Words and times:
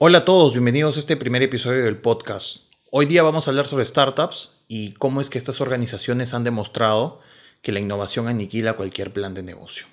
Hola 0.00 0.18
a 0.18 0.24
todos, 0.24 0.52
bienvenidos 0.52 0.96
a 0.96 1.00
este 1.00 1.16
primer 1.16 1.42
episodio 1.42 1.82
del 1.82 1.96
podcast. 1.96 2.58
Hoy 2.92 3.06
día 3.06 3.24
vamos 3.24 3.48
a 3.48 3.50
hablar 3.50 3.66
sobre 3.66 3.84
startups 3.84 4.62
y 4.68 4.92
cómo 4.92 5.20
es 5.20 5.28
que 5.28 5.38
estas 5.38 5.60
organizaciones 5.60 6.34
han 6.34 6.44
demostrado 6.44 7.18
que 7.62 7.72
la 7.72 7.80
innovación 7.80 8.28
aniquila 8.28 8.74
cualquier 8.74 9.12
plan 9.12 9.34
de 9.34 9.42
negocio. 9.42 9.86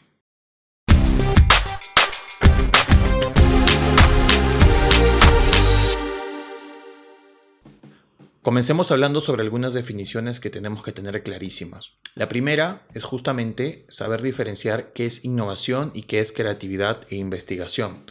Comencemos 8.44 8.92
hablando 8.92 9.22
sobre 9.22 9.42
algunas 9.42 9.74
definiciones 9.74 10.40
que 10.40 10.52
tenemos 10.52 10.84
que 10.84 10.92
tener 10.92 11.24
clarísimas. 11.24 11.98
La 12.14 12.28
primera 12.28 12.86
es 12.94 13.04
justamente 13.04 13.88
saber 13.90 14.22
diferenciar 14.22 14.94
qué 14.94 15.08
es 15.08 15.26
innovación 15.26 15.90
y 15.96 16.04
qué 16.04 16.20
es 16.20 16.32
creatividad 16.32 17.02
e 17.10 17.16
investigación. 17.16 18.04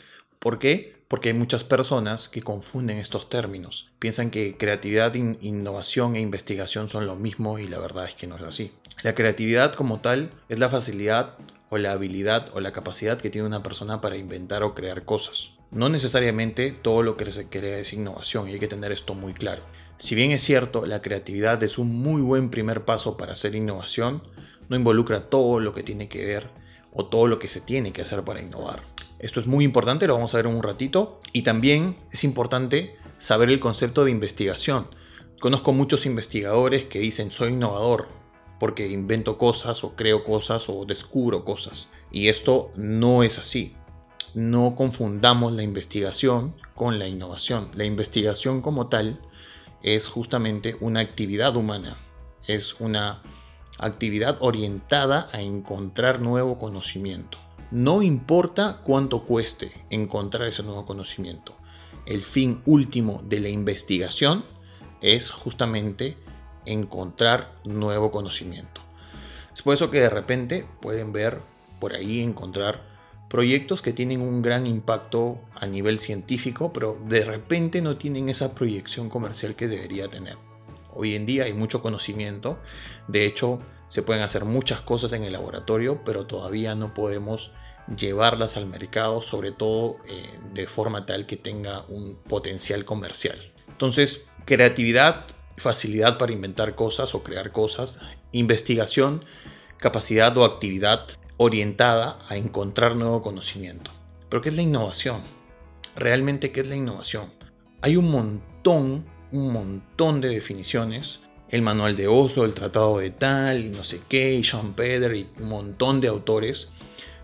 ¿Por 0.44 0.58
qué? 0.58 0.92
Porque 1.08 1.30
hay 1.30 1.34
muchas 1.34 1.64
personas 1.64 2.28
que 2.28 2.42
confunden 2.42 2.98
estos 2.98 3.30
términos. 3.30 3.90
Piensan 3.98 4.30
que 4.30 4.58
creatividad, 4.58 5.14
innovación 5.14 6.16
e 6.16 6.20
investigación 6.20 6.90
son 6.90 7.06
lo 7.06 7.16
mismo 7.16 7.58
y 7.58 7.66
la 7.66 7.78
verdad 7.78 8.04
es 8.08 8.14
que 8.14 8.26
no 8.26 8.36
es 8.36 8.42
así. 8.42 8.70
La 9.02 9.14
creatividad 9.14 9.72
como 9.72 10.00
tal 10.00 10.32
es 10.50 10.58
la 10.58 10.68
facilidad 10.68 11.38
o 11.70 11.78
la 11.78 11.92
habilidad 11.92 12.50
o 12.52 12.60
la 12.60 12.74
capacidad 12.74 13.16
que 13.16 13.30
tiene 13.30 13.46
una 13.46 13.62
persona 13.62 14.02
para 14.02 14.18
inventar 14.18 14.64
o 14.64 14.74
crear 14.74 15.06
cosas. 15.06 15.52
No 15.70 15.88
necesariamente 15.88 16.72
todo 16.72 17.02
lo 17.02 17.16
que 17.16 17.32
se 17.32 17.48
crea 17.48 17.78
es 17.78 17.94
innovación 17.94 18.46
y 18.46 18.52
hay 18.52 18.60
que 18.60 18.68
tener 18.68 18.92
esto 18.92 19.14
muy 19.14 19.32
claro. 19.32 19.62
Si 19.96 20.14
bien 20.14 20.30
es 20.30 20.42
cierto, 20.42 20.84
la 20.84 21.00
creatividad 21.00 21.62
es 21.62 21.78
un 21.78 21.88
muy 22.02 22.20
buen 22.20 22.50
primer 22.50 22.84
paso 22.84 23.16
para 23.16 23.32
hacer 23.32 23.54
innovación, 23.54 24.22
no 24.68 24.76
involucra 24.76 25.30
todo 25.30 25.58
lo 25.58 25.72
que 25.72 25.82
tiene 25.82 26.10
que 26.10 26.22
ver 26.22 26.50
o 26.92 27.06
todo 27.06 27.28
lo 27.28 27.38
que 27.38 27.48
se 27.48 27.62
tiene 27.62 27.94
que 27.94 28.02
hacer 28.02 28.24
para 28.24 28.42
innovar. 28.42 28.82
Esto 29.24 29.40
es 29.40 29.46
muy 29.46 29.64
importante, 29.64 30.06
lo 30.06 30.12
vamos 30.16 30.34
a 30.34 30.36
ver 30.36 30.48
en 30.48 30.54
un 30.54 30.62
ratito. 30.62 31.18
Y 31.32 31.44
también 31.44 31.96
es 32.12 32.24
importante 32.24 32.96
saber 33.16 33.48
el 33.48 33.58
concepto 33.58 34.04
de 34.04 34.10
investigación. 34.10 34.88
Conozco 35.40 35.72
muchos 35.72 36.04
investigadores 36.04 36.84
que 36.84 36.98
dicen 36.98 37.32
soy 37.32 37.52
innovador 37.52 38.08
porque 38.60 38.86
invento 38.86 39.38
cosas 39.38 39.82
o 39.82 39.96
creo 39.96 40.24
cosas 40.24 40.68
o 40.68 40.84
descubro 40.84 41.42
cosas. 41.46 41.88
Y 42.12 42.28
esto 42.28 42.70
no 42.76 43.22
es 43.22 43.38
así. 43.38 43.74
No 44.34 44.76
confundamos 44.76 45.54
la 45.54 45.62
investigación 45.62 46.54
con 46.74 46.98
la 46.98 47.08
innovación. 47.08 47.70
La 47.72 47.86
investigación 47.86 48.60
como 48.60 48.88
tal 48.88 49.22
es 49.82 50.06
justamente 50.06 50.76
una 50.80 51.00
actividad 51.00 51.56
humana, 51.56 51.96
es 52.46 52.78
una 52.78 53.22
actividad 53.78 54.36
orientada 54.40 55.30
a 55.32 55.40
encontrar 55.40 56.20
nuevo 56.20 56.58
conocimiento. 56.58 57.38
No 57.70 58.02
importa 58.02 58.80
cuánto 58.84 59.24
cueste 59.24 59.72
encontrar 59.90 60.48
ese 60.48 60.62
nuevo 60.62 60.86
conocimiento. 60.86 61.56
El 62.06 62.22
fin 62.22 62.62
último 62.66 63.22
de 63.24 63.40
la 63.40 63.48
investigación 63.48 64.44
es 65.00 65.30
justamente 65.30 66.16
encontrar 66.66 67.52
nuevo 67.64 68.10
conocimiento. 68.10 68.80
Es 69.52 69.62
por 69.62 69.74
eso 69.74 69.90
que 69.90 70.00
de 70.00 70.10
repente 70.10 70.66
pueden 70.80 71.12
ver 71.12 71.40
por 71.80 71.94
ahí 71.94 72.20
encontrar 72.20 72.82
proyectos 73.28 73.82
que 73.82 73.92
tienen 73.92 74.20
un 74.20 74.42
gran 74.42 74.66
impacto 74.66 75.40
a 75.54 75.66
nivel 75.66 75.98
científico, 75.98 76.72
pero 76.72 76.98
de 77.08 77.24
repente 77.24 77.82
no 77.82 77.96
tienen 77.96 78.28
esa 78.28 78.54
proyección 78.54 79.08
comercial 79.08 79.56
que 79.56 79.68
debería 79.68 80.08
tener. 80.08 80.36
Hoy 80.92 81.14
en 81.14 81.26
día 81.26 81.44
hay 81.44 81.52
mucho 81.52 81.82
conocimiento, 81.82 82.58
de 83.08 83.26
hecho 83.26 83.60
se 83.94 84.02
pueden 84.02 84.24
hacer 84.24 84.44
muchas 84.44 84.80
cosas 84.80 85.12
en 85.12 85.22
el 85.22 85.34
laboratorio, 85.34 86.00
pero 86.04 86.26
todavía 86.26 86.74
no 86.74 86.94
podemos 86.94 87.52
llevarlas 87.96 88.56
al 88.56 88.66
mercado, 88.66 89.22
sobre 89.22 89.52
todo 89.52 89.98
eh, 90.08 90.36
de 90.52 90.66
forma 90.66 91.06
tal 91.06 91.26
que 91.26 91.36
tenga 91.36 91.84
un 91.86 92.16
potencial 92.28 92.84
comercial. 92.84 93.52
Entonces, 93.68 94.24
creatividad, 94.46 95.26
facilidad 95.58 96.18
para 96.18 96.32
inventar 96.32 96.74
cosas 96.74 97.14
o 97.14 97.22
crear 97.22 97.52
cosas, 97.52 98.00
investigación, 98.32 99.24
capacidad 99.76 100.36
o 100.38 100.44
actividad 100.44 101.06
orientada 101.36 102.18
a 102.28 102.34
encontrar 102.34 102.96
nuevo 102.96 103.22
conocimiento. 103.22 103.92
Pero 104.28 104.42
¿qué 104.42 104.48
es 104.48 104.56
la 104.56 104.62
innovación? 104.62 105.22
Realmente, 105.94 106.50
¿qué 106.50 106.62
es 106.62 106.66
la 106.66 106.74
innovación? 106.74 107.32
Hay 107.80 107.94
un 107.94 108.10
montón, 108.10 109.06
un 109.30 109.52
montón 109.52 110.20
de 110.20 110.30
definiciones. 110.30 111.20
El 111.50 111.62
manual 111.62 111.96
de 111.96 112.08
Oslo, 112.08 112.44
el 112.44 112.54
tratado 112.54 112.98
de 112.98 113.10
tal, 113.10 113.72
no 113.72 113.84
sé 113.84 114.00
qué, 114.08 114.42
Sean 114.42 114.74
Peder 114.74 115.14
y 115.14 115.28
un 115.38 115.48
montón 115.48 116.00
de 116.00 116.08
autores. 116.08 116.68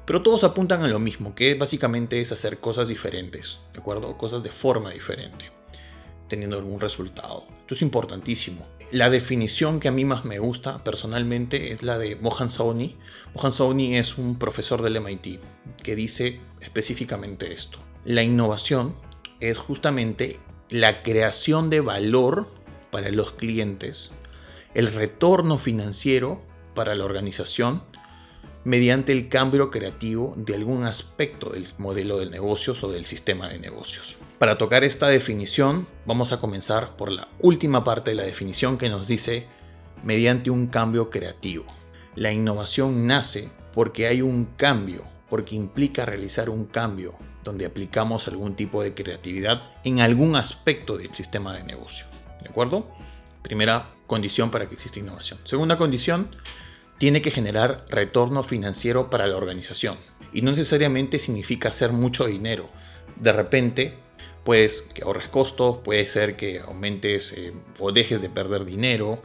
Pero 0.04 0.22
todos 0.22 0.44
apuntan 0.44 0.82
a 0.82 0.88
lo 0.88 0.98
mismo, 0.98 1.34
que 1.34 1.54
básicamente 1.54 2.20
es 2.20 2.32
hacer 2.32 2.58
cosas 2.58 2.88
diferentes, 2.88 3.58
¿de 3.72 3.80
acuerdo? 3.80 4.16
Cosas 4.18 4.42
de 4.42 4.50
forma 4.50 4.90
diferente, 4.90 5.52
teniendo 6.28 6.56
algún 6.56 6.80
resultado. 6.80 7.44
Esto 7.60 7.74
es 7.74 7.82
importantísimo. 7.82 8.66
La 8.90 9.08
definición 9.08 9.78
que 9.78 9.86
a 9.86 9.92
mí 9.92 10.04
más 10.04 10.24
me 10.24 10.40
gusta 10.40 10.82
personalmente 10.82 11.72
es 11.72 11.84
la 11.84 11.96
de 11.96 12.16
Mohan 12.16 12.50
Sawni. 12.50 12.96
Mohan 13.36 13.52
Sawni 13.52 13.96
es 13.96 14.18
un 14.18 14.36
profesor 14.36 14.82
del 14.82 15.00
MIT 15.00 15.38
que 15.80 15.94
dice 15.94 16.40
específicamente 16.60 17.52
esto. 17.52 17.78
La 18.04 18.24
innovación 18.24 18.96
es 19.38 19.58
justamente 19.58 20.40
la 20.70 21.04
creación 21.04 21.70
de 21.70 21.80
valor 21.80 22.48
para 22.90 23.10
los 23.10 23.32
clientes, 23.32 24.12
el 24.74 24.92
retorno 24.92 25.58
financiero 25.58 26.42
para 26.74 26.94
la 26.94 27.04
organización 27.04 27.82
mediante 28.64 29.12
el 29.12 29.28
cambio 29.28 29.70
creativo 29.70 30.34
de 30.36 30.54
algún 30.54 30.84
aspecto 30.84 31.50
del 31.50 31.66
modelo 31.78 32.18
de 32.18 32.26
negocios 32.26 32.84
o 32.84 32.90
del 32.90 33.06
sistema 33.06 33.48
de 33.48 33.58
negocios. 33.58 34.18
Para 34.38 34.58
tocar 34.58 34.84
esta 34.84 35.08
definición, 35.08 35.86
vamos 36.06 36.32
a 36.32 36.40
comenzar 36.40 36.96
por 36.96 37.10
la 37.10 37.28
última 37.40 37.84
parte 37.84 38.10
de 38.10 38.16
la 38.16 38.22
definición 38.22 38.78
que 38.78 38.88
nos 38.88 39.08
dice 39.08 39.46
mediante 40.04 40.50
un 40.50 40.66
cambio 40.66 41.10
creativo. 41.10 41.64
La 42.14 42.32
innovación 42.32 43.06
nace 43.06 43.50
porque 43.74 44.06
hay 44.06 44.22
un 44.22 44.46
cambio, 44.56 45.04
porque 45.28 45.54
implica 45.54 46.04
realizar 46.04 46.50
un 46.50 46.66
cambio 46.66 47.14
donde 47.44 47.66
aplicamos 47.66 48.28
algún 48.28 48.56
tipo 48.56 48.82
de 48.82 48.94
creatividad 48.94 49.62
en 49.84 50.00
algún 50.00 50.36
aspecto 50.36 50.98
del 50.98 51.14
sistema 51.14 51.54
de 51.54 51.64
negocio. 51.64 52.09
¿De 52.42 52.48
acuerdo? 52.48 52.88
Primera 53.42 53.90
condición 54.06 54.50
para 54.50 54.68
que 54.68 54.74
exista 54.74 54.98
innovación. 54.98 55.38
Segunda 55.44 55.78
condición, 55.78 56.36
tiene 56.98 57.22
que 57.22 57.30
generar 57.30 57.86
retorno 57.88 58.42
financiero 58.42 59.08
para 59.08 59.26
la 59.26 59.36
organización. 59.36 59.98
Y 60.32 60.42
no 60.42 60.50
necesariamente 60.50 61.18
significa 61.18 61.70
hacer 61.70 61.92
mucho 61.92 62.26
dinero. 62.26 62.68
De 63.16 63.32
repente, 63.32 63.96
pues 64.44 64.84
que 64.94 65.02
ahorres 65.02 65.28
costos, 65.28 65.78
puede 65.84 66.06
ser 66.06 66.36
que 66.36 66.60
aumentes 66.60 67.32
eh, 67.32 67.54
o 67.78 67.92
dejes 67.92 68.20
de 68.20 68.28
perder 68.28 68.64
dinero, 68.64 69.22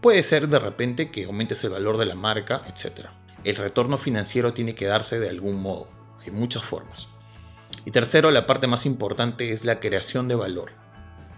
puede 0.00 0.22
ser 0.22 0.48
de 0.48 0.58
repente 0.58 1.10
que 1.10 1.24
aumentes 1.24 1.64
el 1.64 1.70
valor 1.70 1.96
de 1.96 2.06
la 2.06 2.14
marca, 2.14 2.62
etc. 2.68 3.08
El 3.44 3.56
retorno 3.56 3.98
financiero 3.98 4.52
tiene 4.52 4.74
que 4.74 4.86
darse 4.86 5.18
de 5.18 5.28
algún 5.28 5.60
modo, 5.60 5.88
hay 6.24 6.30
muchas 6.30 6.64
formas. 6.64 7.08
Y 7.84 7.90
tercero, 7.90 8.30
la 8.30 8.46
parte 8.46 8.66
más 8.66 8.86
importante 8.86 9.52
es 9.52 9.64
la 9.64 9.80
creación 9.80 10.28
de 10.28 10.34
valor. 10.34 10.72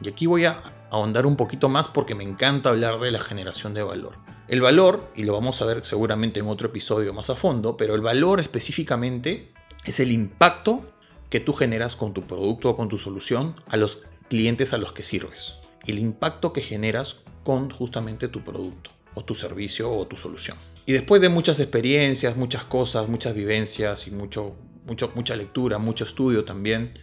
Y 0.00 0.08
aquí 0.08 0.26
voy 0.26 0.44
a 0.44 0.62
ahondar 0.90 1.26
un 1.26 1.36
poquito 1.36 1.68
más 1.68 1.88
porque 1.88 2.14
me 2.14 2.24
encanta 2.24 2.70
hablar 2.70 2.98
de 3.00 3.10
la 3.10 3.20
generación 3.20 3.74
de 3.74 3.82
valor. 3.82 4.14
El 4.48 4.60
valor, 4.60 5.12
y 5.14 5.24
lo 5.24 5.32
vamos 5.32 5.62
a 5.62 5.66
ver 5.66 5.84
seguramente 5.84 6.40
en 6.40 6.48
otro 6.48 6.68
episodio 6.68 7.14
más 7.14 7.30
a 7.30 7.36
fondo, 7.36 7.76
pero 7.76 7.94
el 7.94 8.00
valor 8.00 8.40
específicamente 8.40 9.52
es 9.84 10.00
el 10.00 10.10
impacto 10.10 10.90
que 11.28 11.40
tú 11.40 11.52
generas 11.52 11.94
con 11.94 12.12
tu 12.12 12.22
producto 12.22 12.70
o 12.70 12.76
con 12.76 12.88
tu 12.88 12.98
solución 12.98 13.54
a 13.68 13.76
los 13.76 14.02
clientes 14.28 14.72
a 14.72 14.78
los 14.78 14.92
que 14.92 15.04
sirves. 15.04 15.54
El 15.86 15.98
impacto 15.98 16.52
que 16.52 16.62
generas 16.62 17.20
con 17.44 17.70
justamente 17.70 18.28
tu 18.28 18.42
producto 18.42 18.90
o 19.14 19.24
tu 19.24 19.34
servicio 19.34 19.90
o 19.90 20.06
tu 20.06 20.16
solución. 20.16 20.56
Y 20.86 20.92
después 20.92 21.22
de 21.22 21.28
muchas 21.28 21.60
experiencias, 21.60 22.36
muchas 22.36 22.64
cosas, 22.64 23.08
muchas 23.08 23.34
vivencias 23.34 24.06
y 24.08 24.10
mucho, 24.10 24.56
mucho 24.84 25.12
mucha 25.14 25.36
lectura, 25.36 25.78
mucho 25.78 26.04
estudio 26.04 26.44
también, 26.44 26.98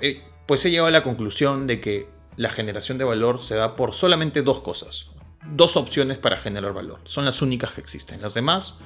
eh, 0.00 0.22
pues 0.46 0.64
he 0.64 0.70
llegado 0.70 0.88
a 0.88 0.92
la 0.92 1.02
conclusión 1.02 1.66
de 1.66 1.80
que 1.80 2.08
la 2.36 2.50
generación 2.50 2.98
de 2.98 3.04
valor 3.04 3.42
se 3.42 3.54
da 3.54 3.76
por 3.76 3.94
solamente 3.94 4.42
dos 4.42 4.60
cosas 4.60 5.10
dos 5.54 5.76
opciones 5.76 6.18
para 6.18 6.38
generar 6.38 6.72
valor. 6.72 7.00
Son 7.04 7.24
las 7.24 7.42
únicas 7.42 7.72
que 7.72 7.80
existen. 7.80 8.20
Las 8.20 8.34
demás 8.34 8.78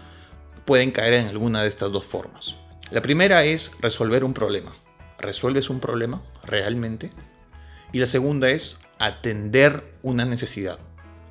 pueden 0.64 0.90
caer 0.90 1.14
en 1.14 1.28
alguna 1.28 1.62
de 1.62 1.68
estas 1.68 1.90
dos 1.90 2.04
formas. 2.04 2.56
La 2.90 3.02
primera 3.02 3.44
es 3.44 3.72
resolver 3.80 4.24
un 4.24 4.34
problema. 4.34 4.74
¿Resuelves 5.18 5.70
un 5.70 5.80
problema 5.80 6.22
realmente? 6.44 7.12
Y 7.92 7.98
la 7.98 8.06
segunda 8.06 8.50
es 8.50 8.78
atender 8.98 9.94
una 10.02 10.24
necesidad. 10.24 10.78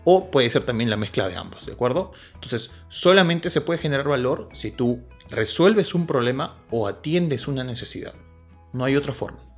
O 0.06 0.32
puede 0.32 0.50
ser 0.50 0.64
también 0.64 0.90
la 0.90 0.98
mezcla 0.98 1.28
de 1.28 1.36
ambas, 1.36 1.66
¿de 1.66 1.74
acuerdo? 1.74 2.14
Entonces, 2.34 2.72
solamente 2.88 3.50
se 3.50 3.62
puede 3.62 3.80
generar 3.80 4.08
valor 4.08 4.50
si 4.54 4.72
tú 4.72 5.02
resuelves 5.30 5.94
un 5.94 6.08
problema 6.08 6.58
o 6.72 6.88
atiendes 6.88 7.48
una 7.48 7.64
necesidad. 7.64 8.14
No 8.74 8.86
hay 8.86 8.96
otra 8.96 9.14
forma. 9.14 9.49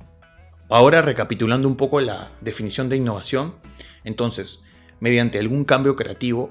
Ahora, 0.74 1.02
recapitulando 1.02 1.68
un 1.68 1.76
poco 1.76 2.00
la 2.00 2.30
definición 2.40 2.88
de 2.88 2.96
innovación, 2.96 3.56
entonces, 4.04 4.64
mediante 5.00 5.38
algún 5.38 5.66
cambio 5.66 5.96
creativo, 5.96 6.48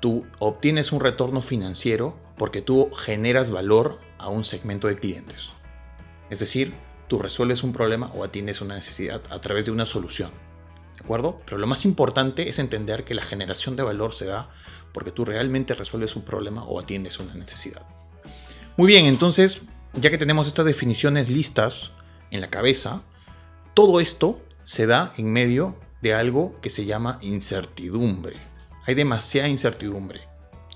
tú 0.00 0.26
obtienes 0.40 0.90
un 0.90 0.98
retorno 0.98 1.40
financiero 1.40 2.18
porque 2.36 2.62
tú 2.62 2.90
generas 2.90 3.52
valor 3.52 4.00
a 4.18 4.28
un 4.28 4.42
segmento 4.42 4.88
de 4.88 4.96
clientes. 4.98 5.50
Es 6.30 6.40
decir, 6.40 6.74
tú 7.06 7.20
resuelves 7.20 7.62
un 7.62 7.72
problema 7.72 8.10
o 8.12 8.24
atiendes 8.24 8.60
una 8.60 8.74
necesidad 8.74 9.22
a 9.30 9.40
través 9.40 9.66
de 9.66 9.70
una 9.70 9.86
solución. 9.86 10.32
¿De 10.96 11.04
acuerdo? 11.04 11.40
Pero 11.44 11.58
lo 11.58 11.68
más 11.68 11.84
importante 11.84 12.48
es 12.48 12.58
entender 12.58 13.04
que 13.04 13.14
la 13.14 13.22
generación 13.22 13.76
de 13.76 13.84
valor 13.84 14.16
se 14.16 14.26
da 14.26 14.50
porque 14.92 15.12
tú 15.12 15.24
realmente 15.24 15.76
resuelves 15.76 16.16
un 16.16 16.22
problema 16.22 16.64
o 16.64 16.80
atiendes 16.80 17.20
una 17.20 17.34
necesidad. 17.34 17.86
Muy 18.76 18.88
bien, 18.88 19.06
entonces, 19.06 19.62
ya 19.94 20.10
que 20.10 20.18
tenemos 20.18 20.48
estas 20.48 20.66
definiciones 20.66 21.30
listas 21.30 21.92
en 22.32 22.40
la 22.40 22.50
cabeza, 22.50 23.04
todo 23.74 24.00
esto 24.00 24.40
se 24.64 24.86
da 24.86 25.12
en 25.16 25.32
medio 25.32 25.76
de 26.02 26.14
algo 26.14 26.60
que 26.60 26.70
se 26.70 26.84
llama 26.84 27.18
incertidumbre. 27.22 28.36
Hay 28.86 28.94
demasiada 28.94 29.48
incertidumbre. 29.48 30.22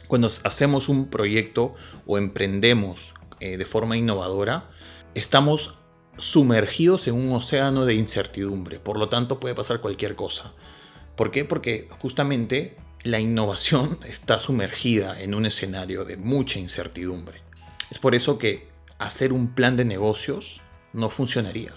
Cuando 0.07 0.29
hacemos 0.45 0.89
un 0.89 1.09
proyecto 1.09 1.75
o 2.07 2.19
emprendemos 2.19 3.15
eh, 3.41 3.57
de 3.57 3.65
forma 3.65 3.97
innovadora, 3.97 4.71
estamos 5.15 5.79
sumergidos 6.19 7.09
en 7.09 7.15
un 7.15 7.33
océano 7.33 7.87
de 7.87 7.95
incertidumbre. 7.95 8.79
Por 8.79 8.99
lo 8.99 9.09
tanto, 9.09 9.41
puede 9.41 9.55
pasar 9.55 9.81
cualquier 9.81 10.15
cosa. 10.15 10.53
¿Por 11.17 11.31
qué? 11.31 11.45
Porque 11.45 11.89
justamente 12.01 12.77
la 13.03 13.21
innovación 13.21 13.99
está 14.07 14.39
sumergida 14.39 15.21
en 15.21 15.35
un 15.35 15.47
escenario 15.47 16.05
de 16.05 16.17
mucha 16.17 16.59
incertidumbre. 16.59 17.43
Es 17.91 17.99
por 17.99 18.15
eso 18.15 18.39
que 18.39 18.69
hacer 18.99 19.33
un 19.33 19.55
plan 19.55 19.77
de 19.77 19.85
negocios 19.85 20.61
no 20.93 21.11
funcionaría. 21.11 21.75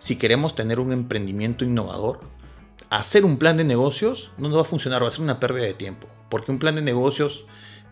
Si 0.00 0.16
queremos 0.16 0.54
tener 0.54 0.80
un 0.80 0.92
emprendimiento 0.92 1.62
innovador, 1.62 2.20
hacer 2.88 3.26
un 3.26 3.36
plan 3.36 3.58
de 3.58 3.64
negocios 3.64 4.30
no 4.38 4.48
nos 4.48 4.56
va 4.56 4.62
a 4.62 4.64
funcionar, 4.64 5.02
va 5.02 5.08
a 5.08 5.10
ser 5.10 5.20
una 5.20 5.38
pérdida 5.38 5.66
de 5.66 5.74
tiempo, 5.74 6.08
porque 6.30 6.50
un 6.50 6.58
plan 6.58 6.74
de 6.74 6.80
negocios 6.80 7.44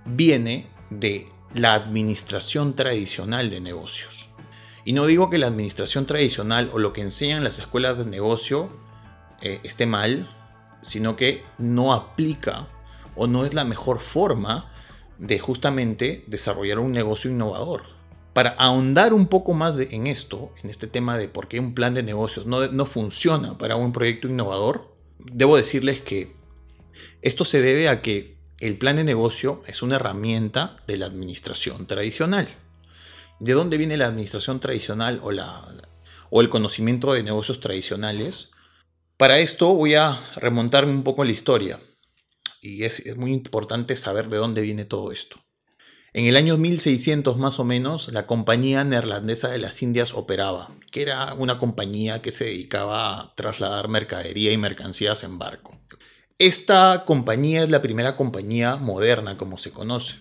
viene 0.07 0.71
de 0.89 1.29
la 1.53 1.75
administración 1.75 2.75
tradicional 2.75 3.51
de 3.51 3.61
negocios. 3.61 4.31
Y 4.87 4.95
no 4.95 5.05
digo 5.05 5.29
que 5.29 5.37
la 5.37 5.49
administración 5.49 6.07
tradicional 6.07 6.71
o 6.73 6.79
lo 6.79 6.95
que 6.95 7.03
enseñan 7.03 7.45
las 7.45 7.59
escuelas 7.59 7.99
de 7.99 8.07
negocio 8.07 8.71
eh, 9.43 9.61
esté 9.63 9.85
mal, 9.85 10.35
sino 10.81 11.15
que 11.15 11.45
no 11.59 11.93
aplica 11.93 12.69
o 13.17 13.27
no 13.27 13.45
es 13.45 13.53
la 13.53 13.65
mejor 13.65 14.01
forma 14.01 14.73
de 15.19 15.39
justamente 15.41 16.25
desarrollar 16.27 16.79
un 16.79 16.93
negocio 16.93 17.31
innovador. 17.31 17.98
Para 18.38 18.50
ahondar 18.50 19.14
un 19.14 19.26
poco 19.26 19.52
más 19.52 19.76
en 19.76 20.06
esto, 20.06 20.52
en 20.62 20.70
este 20.70 20.87
tema 20.87 21.19
de 21.19 21.26
por 21.26 21.49
qué 21.49 21.58
un 21.58 21.75
plan 21.75 21.94
de 21.94 22.05
negocios 22.05 22.46
no, 22.46 22.69
no 22.69 22.87
funciona 22.87 23.58
para 23.58 23.75
un 23.75 23.93
proyecto 23.93 24.29
innovador, 24.29 24.94
debo 25.19 25.56
decirles 25.56 26.02
que 26.02 26.37
esto 27.20 27.44
se 27.44 27.61
debe 27.61 27.88
a 27.88 28.00
que 28.00 28.37
el 28.61 28.79
plan 28.79 28.94
de 28.94 29.02
negocio 29.02 29.64
es 29.67 29.82
una 29.82 29.96
herramienta 29.96 30.76
de 30.87 30.99
la 30.99 31.06
administración 31.06 31.88
tradicional. 31.88 32.46
¿De 33.40 33.55
dónde 33.55 33.76
viene 33.76 33.96
la 33.96 34.06
administración 34.06 34.61
tradicional 34.61 35.19
o, 35.25 35.32
la, 35.32 35.75
o 36.31 36.40
el 36.40 36.49
conocimiento 36.49 37.14
de 37.14 37.25
negocios 37.25 37.58
tradicionales? 37.58 38.50
Para 39.17 39.40
esto 39.40 39.75
voy 39.75 39.96
a 39.96 40.20
remontarme 40.37 40.93
un 40.93 41.02
poco 41.02 41.23
a 41.23 41.25
la 41.25 41.32
historia 41.32 41.81
y 42.62 42.85
es, 42.85 43.02
muy 43.17 43.32
importante 43.32 43.96
saber 43.96 44.29
de 44.29 44.37
dónde 44.37 44.62
viene 44.62 44.85
todo 44.85 45.11
esto. 45.11 45.40
En 46.15 46.25
el 46.25 46.37
año 46.37 46.57
1600 46.57 47.37
más 47.37 47.59
o 47.59 47.65
menos, 47.65 48.11
la 48.13 48.27
compañía 48.27 48.83
neerlandesa 48.83 49.49
de 49.49 49.59
las 49.59 49.83
Indias 49.83 50.15
operaba, 50.15 50.71
que 50.91 51.03
era 51.03 51.35
una 51.35 51.59
compañía 51.59 52.23
que 52.23 52.33
se 52.33 52.45
dedicaba 52.45 53.21
a 53.21 53.35
trasladar 53.35 53.89
mercadería 53.89 54.51
y 54.53 54.57
mercancías 54.57 55.23
en 55.23 55.39
barco. 55.39 55.77
Esta 56.39 57.05
compañía 57.05 57.63
es 57.63 57.69
la 57.69 57.83
primera 57.83 58.17
compañía 58.17 58.77
moderna 58.77 59.37
como 59.37 59.59
se 59.59 59.71
conoce. 59.71 60.15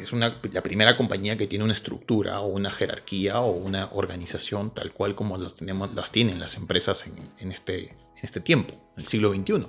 Es 0.00 0.12
la 0.12 0.62
primera 0.62 0.96
compañía 0.96 1.36
que 1.36 1.46
tiene 1.46 1.64
una 1.64 1.74
estructura 1.74 2.40
o 2.40 2.46
una 2.46 2.70
jerarquía 2.70 3.40
o 3.40 3.50
una 3.50 3.90
organización 3.92 4.72
tal 4.72 4.92
cual 4.92 5.14
como 5.16 5.38
tenemos, 5.52 5.94
las 5.94 6.12
tienen 6.12 6.40
las 6.40 6.56
empresas 6.56 7.04
en, 7.38 7.52
este, 7.52 7.90
en 7.90 8.22
este 8.22 8.40
tiempo, 8.40 8.74
el 8.96 9.06
siglo 9.06 9.32
XXI 9.32 9.66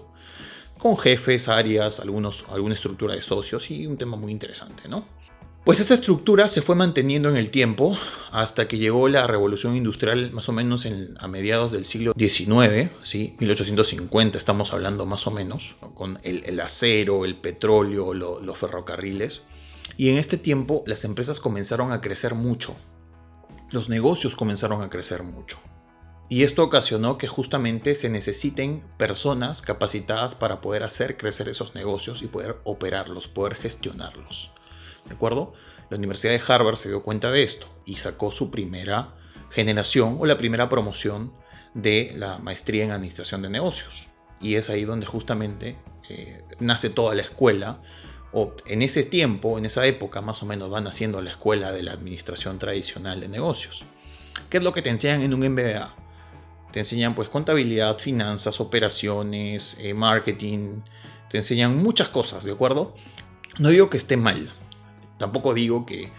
con 0.78 0.98
jefes, 0.98 1.48
áreas, 1.48 2.00
algunos, 2.00 2.46
alguna 2.50 2.76
estructura 2.76 3.16
de 3.16 3.22
socios 3.22 3.72
y 3.72 3.88
un 3.88 3.98
tema 3.98 4.16
muy 4.16 4.32
interesante, 4.32 4.88
¿no? 4.88 5.06
Pues 5.68 5.82
esta 5.82 5.96
estructura 5.96 6.48
se 6.48 6.62
fue 6.62 6.76
manteniendo 6.76 7.28
en 7.28 7.36
el 7.36 7.50
tiempo 7.50 7.98
hasta 8.32 8.70
que 8.70 8.78
llegó 8.78 9.10
la 9.10 9.28
revolución 9.28 9.76
industrial 9.76 10.32
más 10.32 10.48
o 10.48 10.54
menos 10.54 10.88
a 11.20 11.28
mediados 11.28 11.74
del 11.74 11.86
siglo 11.86 12.14
XIX, 12.18 12.90
¿sí? 13.04 13.36
1850 13.38 14.38
estamos 14.38 14.72
hablando 14.72 15.06
más 15.06 15.28
o 15.28 15.32
menos, 15.32 15.76
con 15.94 16.20
el, 16.24 16.58
acero, 16.62 17.26
el 17.26 17.36
petróleo, 17.36 18.14
los 18.14 18.58
ferrocarriles. 18.58 19.42
Y 19.98 20.08
en 20.08 20.16
este 20.16 20.38
tiempo 20.38 20.86
las 20.88 21.04
empresas 21.04 21.42
comenzaron 21.42 21.92
a 21.92 22.00
crecer 22.00 22.34
mucho, 22.34 22.78
los 23.70 23.90
negocios 23.90 24.38
comenzaron 24.38 24.84
a 24.84 24.90
crecer 24.90 25.24
mucho. 25.24 25.60
Y 26.30 26.44
esto 26.44 26.64
ocasionó 26.64 27.18
que 27.18 27.28
justamente 27.28 27.96
se 27.96 28.08
necesiten 28.08 28.86
personas 28.96 29.62
capacitadas 29.62 30.34
para 30.34 30.62
poder 30.62 30.84
hacer 30.84 31.18
crecer 31.18 31.50
esos 31.50 31.76
negocios 31.76 32.22
y 32.22 32.28
poder 32.28 32.56
operarlos, 32.64 33.28
poder 33.28 33.56
gestionarlos. 33.56 34.50
¿De 35.08 35.16
acuerdo? 35.16 35.54
La 35.90 35.98
Universidad 35.98 36.34
de 36.34 36.42
Harvard 36.46 36.78
se 36.78 36.90
dio 36.90 37.04
cuenta 37.04 37.32
de 37.32 37.44
esto 37.44 37.68
y 37.86 37.96
sacó 37.96 38.32
su 38.32 38.52
primera 38.52 39.16
generación 39.52 40.18
o 40.20 40.26
la 40.26 40.38
primera 40.38 40.70
promoción 40.70 41.34
de 41.74 42.14
la 42.16 42.40
maestría 42.40 42.84
en 42.84 42.92
administración 42.92 43.42
de 43.42 43.50
negocios. 43.50 44.08
Y 44.42 44.56
es 44.56 44.70
ahí 44.70 44.84
donde 44.84 45.06
justamente 45.06 45.78
eh, 46.10 46.44
nace 46.60 46.90
toda 46.90 47.16
la 47.16 47.22
escuela, 47.22 47.82
o 48.34 48.54
en 48.66 48.82
ese 48.82 49.04
tiempo, 49.04 49.58
en 49.58 49.66
esa 49.66 49.86
época 49.86 50.22
más 50.22 50.44
o 50.44 50.46
menos 50.46 50.70
van 50.70 50.88
haciendo 50.88 51.22
la 51.22 51.32
escuela 51.32 51.72
de 51.72 51.84
la 51.84 51.94
administración 51.94 52.60
tradicional 52.60 53.22
de 53.22 53.30
negocios. 53.30 53.86
¿Qué 54.50 54.58
es 54.58 54.64
lo 54.64 54.74
que 54.74 54.82
te 54.82 54.90
enseñan 54.90 55.22
en 55.22 55.34
un 55.34 55.40
MBA? 55.50 55.96
Te 56.72 56.80
enseñan 56.80 57.16
pues 57.16 57.30
contabilidad, 57.30 57.98
finanzas, 57.98 58.60
operaciones, 58.60 59.78
eh, 59.80 59.94
marketing, 59.94 60.82
te 61.30 61.38
enseñan 61.38 61.82
muchas 61.82 62.10
cosas, 62.10 62.44
¿de 62.44 62.52
acuerdo? 62.52 62.94
No 63.60 63.70
digo 63.70 63.90
que 63.90 63.98
esté 63.98 64.18
mal, 64.18 64.52
tampoco 65.18 65.54
digo 65.54 65.86
que, 65.86 66.12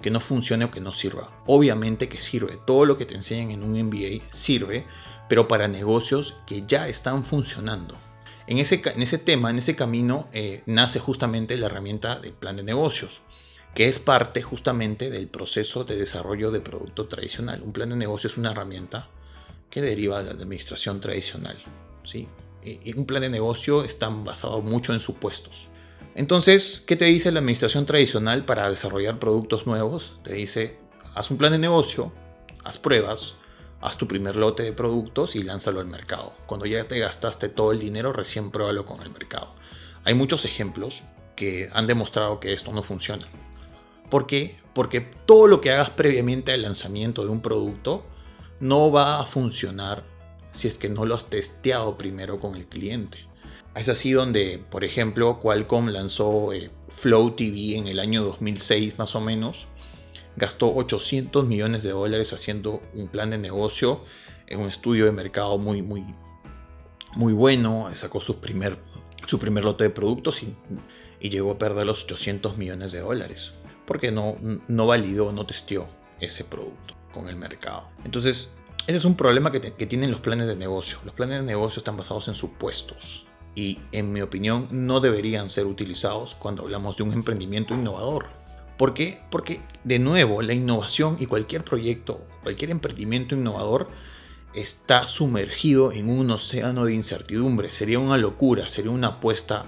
que 0.00 0.10
no 0.10 0.20
funcione 0.20 0.64
o 0.64 0.70
que 0.70 0.80
no 0.80 0.92
sirva. 0.92 1.42
Obviamente 1.46 2.08
que 2.08 2.18
sirve, 2.18 2.58
todo 2.66 2.84
lo 2.84 2.96
que 2.96 3.06
te 3.06 3.14
enseñan 3.14 3.50
en 3.50 3.62
un 3.62 3.80
MBA 3.80 4.24
sirve, 4.30 4.86
pero 5.28 5.48
para 5.48 5.68
negocios 5.68 6.36
que 6.46 6.64
ya 6.66 6.88
están 6.88 7.24
funcionando. 7.24 7.96
En 8.46 8.58
ese, 8.58 8.80
en 8.84 9.02
ese 9.02 9.18
tema, 9.18 9.50
en 9.50 9.58
ese 9.58 9.76
camino, 9.76 10.28
eh, 10.32 10.62
nace 10.64 10.98
justamente 10.98 11.56
la 11.56 11.66
herramienta 11.66 12.18
del 12.18 12.32
plan 12.32 12.56
de 12.56 12.62
negocios, 12.62 13.20
que 13.74 13.88
es 13.88 13.98
parte 13.98 14.42
justamente 14.42 15.10
del 15.10 15.28
proceso 15.28 15.84
de 15.84 15.96
desarrollo 15.96 16.50
de 16.50 16.60
producto 16.60 17.06
tradicional. 17.06 17.62
Un 17.62 17.72
plan 17.72 17.90
de 17.90 17.96
negocio 17.96 18.28
es 18.28 18.38
una 18.38 18.52
herramienta 18.52 19.10
que 19.68 19.82
deriva 19.82 20.18
de 20.18 20.24
la 20.24 20.30
administración 20.30 21.00
tradicional. 21.00 21.62
¿sí? 22.04 22.26
Y 22.64 22.96
un 22.96 23.04
plan 23.04 23.22
de 23.22 23.28
negocio 23.28 23.84
está 23.84 24.08
basado 24.08 24.62
mucho 24.62 24.94
en 24.94 25.00
supuestos. 25.00 25.68
Entonces, 26.18 26.82
¿qué 26.84 26.96
te 26.96 27.04
dice 27.04 27.30
la 27.30 27.38
administración 27.38 27.86
tradicional 27.86 28.44
para 28.44 28.68
desarrollar 28.68 29.20
productos 29.20 29.68
nuevos? 29.68 30.18
Te 30.24 30.34
dice, 30.34 30.76
haz 31.14 31.30
un 31.30 31.38
plan 31.38 31.52
de 31.52 31.60
negocio, 31.60 32.12
haz 32.64 32.76
pruebas, 32.76 33.36
haz 33.80 33.96
tu 33.98 34.08
primer 34.08 34.34
lote 34.34 34.64
de 34.64 34.72
productos 34.72 35.36
y 35.36 35.44
lánzalo 35.44 35.78
al 35.78 35.86
mercado. 35.86 36.32
Cuando 36.46 36.66
ya 36.66 36.82
te 36.88 36.98
gastaste 36.98 37.48
todo 37.48 37.70
el 37.70 37.78
dinero, 37.78 38.12
recién 38.12 38.50
pruébalo 38.50 38.84
con 38.84 39.00
el 39.00 39.10
mercado. 39.10 39.54
Hay 40.02 40.14
muchos 40.14 40.44
ejemplos 40.44 41.04
que 41.36 41.70
han 41.72 41.86
demostrado 41.86 42.40
que 42.40 42.52
esto 42.52 42.72
no 42.72 42.82
funciona. 42.82 43.28
¿Por 44.10 44.26
qué? 44.26 44.58
Porque 44.74 45.00
todo 45.00 45.46
lo 45.46 45.60
que 45.60 45.70
hagas 45.70 45.90
previamente 45.90 46.50
al 46.50 46.62
lanzamiento 46.62 47.22
de 47.22 47.30
un 47.30 47.42
producto 47.42 48.04
no 48.58 48.90
va 48.90 49.20
a 49.20 49.26
funcionar 49.26 50.02
si 50.50 50.66
es 50.66 50.78
que 50.78 50.88
no 50.88 51.04
lo 51.04 51.14
has 51.14 51.30
testeado 51.30 51.96
primero 51.96 52.40
con 52.40 52.56
el 52.56 52.66
cliente. 52.66 53.27
Es 53.78 53.88
así 53.88 54.10
donde, 54.10 54.58
por 54.58 54.82
ejemplo, 54.82 55.38
Qualcomm 55.38 55.90
lanzó 55.90 56.52
eh, 56.52 56.68
Flow 56.88 57.36
TV 57.36 57.76
en 57.76 57.86
el 57.86 58.00
año 58.00 58.24
2006 58.24 58.98
más 58.98 59.14
o 59.14 59.20
menos. 59.20 59.68
Gastó 60.36 60.74
800 60.74 61.46
millones 61.46 61.84
de 61.84 61.90
dólares 61.90 62.32
haciendo 62.32 62.82
un 62.92 63.06
plan 63.06 63.30
de 63.30 63.38
negocio 63.38 64.02
en 64.48 64.58
un 64.58 64.68
estudio 64.68 65.04
de 65.04 65.12
mercado 65.12 65.58
muy, 65.58 65.82
muy, 65.82 66.04
muy 67.14 67.32
bueno. 67.32 67.88
Sacó 67.94 68.20
su 68.20 68.40
primer, 68.40 68.78
su 69.26 69.38
primer 69.38 69.64
lote 69.64 69.84
de 69.84 69.90
productos 69.90 70.42
y, 70.42 70.56
llegó 71.28 71.52
a 71.52 71.58
perder 71.58 71.86
los 71.86 72.02
800 72.02 72.58
millones 72.58 72.90
de 72.90 72.98
dólares. 72.98 73.52
Porque 73.86 74.10
no, 74.10 74.38
no 74.66 74.86
validó, 74.88 75.30
no 75.30 75.46
testeó 75.46 75.86
ese 76.18 76.42
producto 76.42 76.94
con 77.14 77.28
el 77.28 77.36
mercado. 77.36 77.88
Entonces, 78.04 78.50
ese 78.88 78.96
es 78.96 79.04
un 79.04 79.14
problema 79.14 79.52
que, 79.52 79.60
tienen 79.86 80.10
los 80.10 80.20
planes 80.20 80.48
de 80.48 80.56
negocio. 80.56 80.98
Los 81.04 81.14
planes 81.14 81.38
de 81.38 81.46
negocio 81.46 81.78
están 81.78 81.96
basados 81.96 82.26
en 82.26 82.34
supuestos 82.34 83.27
y, 83.58 83.80
en 83.90 84.12
mi 84.12 84.20
opinión, 84.20 84.68
no 84.70 85.00
deberían 85.00 85.50
ser 85.50 85.66
utilizados 85.66 86.36
cuando 86.36 86.62
hablamos 86.62 86.96
de 86.96 87.02
un 87.02 87.12
emprendimiento 87.12 87.74
innovador. 87.74 88.26
¿Por 88.76 88.94
qué? 88.94 89.20
Porque, 89.32 89.60
de 89.82 89.98
nuevo, 89.98 90.42
la 90.42 90.52
innovación 90.52 91.16
y 91.18 91.26
cualquier 91.26 91.64
proyecto, 91.64 92.24
cualquier 92.44 92.70
emprendimiento 92.70 93.34
innovador 93.34 93.88
está 94.54 95.06
sumergido 95.06 95.90
en 95.90 96.08
un 96.08 96.30
océano 96.30 96.84
de 96.84 96.94
incertidumbre. 96.94 97.72
Sería 97.72 97.98
una 97.98 98.16
locura, 98.16 98.68
sería 98.68 98.92
una 98.92 99.08
apuesta 99.08 99.66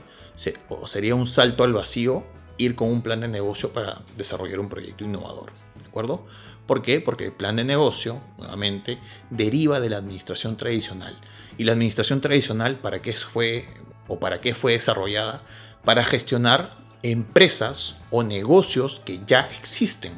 o 0.68 0.87
sería 0.87 1.16
un 1.16 1.26
salto 1.26 1.64
al 1.64 1.73
vacío 1.73 2.23
ir 2.59 2.76
con 2.76 2.90
un 2.90 3.02
plan 3.02 3.18
de 3.18 3.26
negocio 3.26 3.73
para 3.73 4.02
desarrollar 4.16 4.61
un 4.61 4.68
proyecto 4.68 5.02
innovador. 5.02 5.50
¿De 5.82 5.88
acuerdo? 5.88 6.26
¿Por 6.71 6.83
qué? 6.83 7.00
Porque 7.00 7.25
el 7.25 7.33
plan 7.33 7.57
de 7.57 7.65
negocio, 7.65 8.21
nuevamente, 8.39 9.00
deriva 9.29 9.81
de 9.81 9.91
la 9.91 9.97
administración 9.97 10.57
tradicional. 10.57 11.19
Y 11.59 11.65
la 11.65 11.73
administración 11.73 12.21
tradicional, 12.21 12.79
¿para 12.79 13.03
qué 13.03 13.12
fue 13.12 13.67
o 14.07 14.21
para 14.21 14.41
qué 14.41 14.55
fue 14.55 14.75
desarrollada? 14.75 15.43
Para 15.85 16.05
gestionar 16.05 16.79
empresas 17.03 17.97
o 18.12 18.23
negocios 18.23 19.03
que 19.05 19.19
ya 19.27 19.49
existen. 19.59 20.12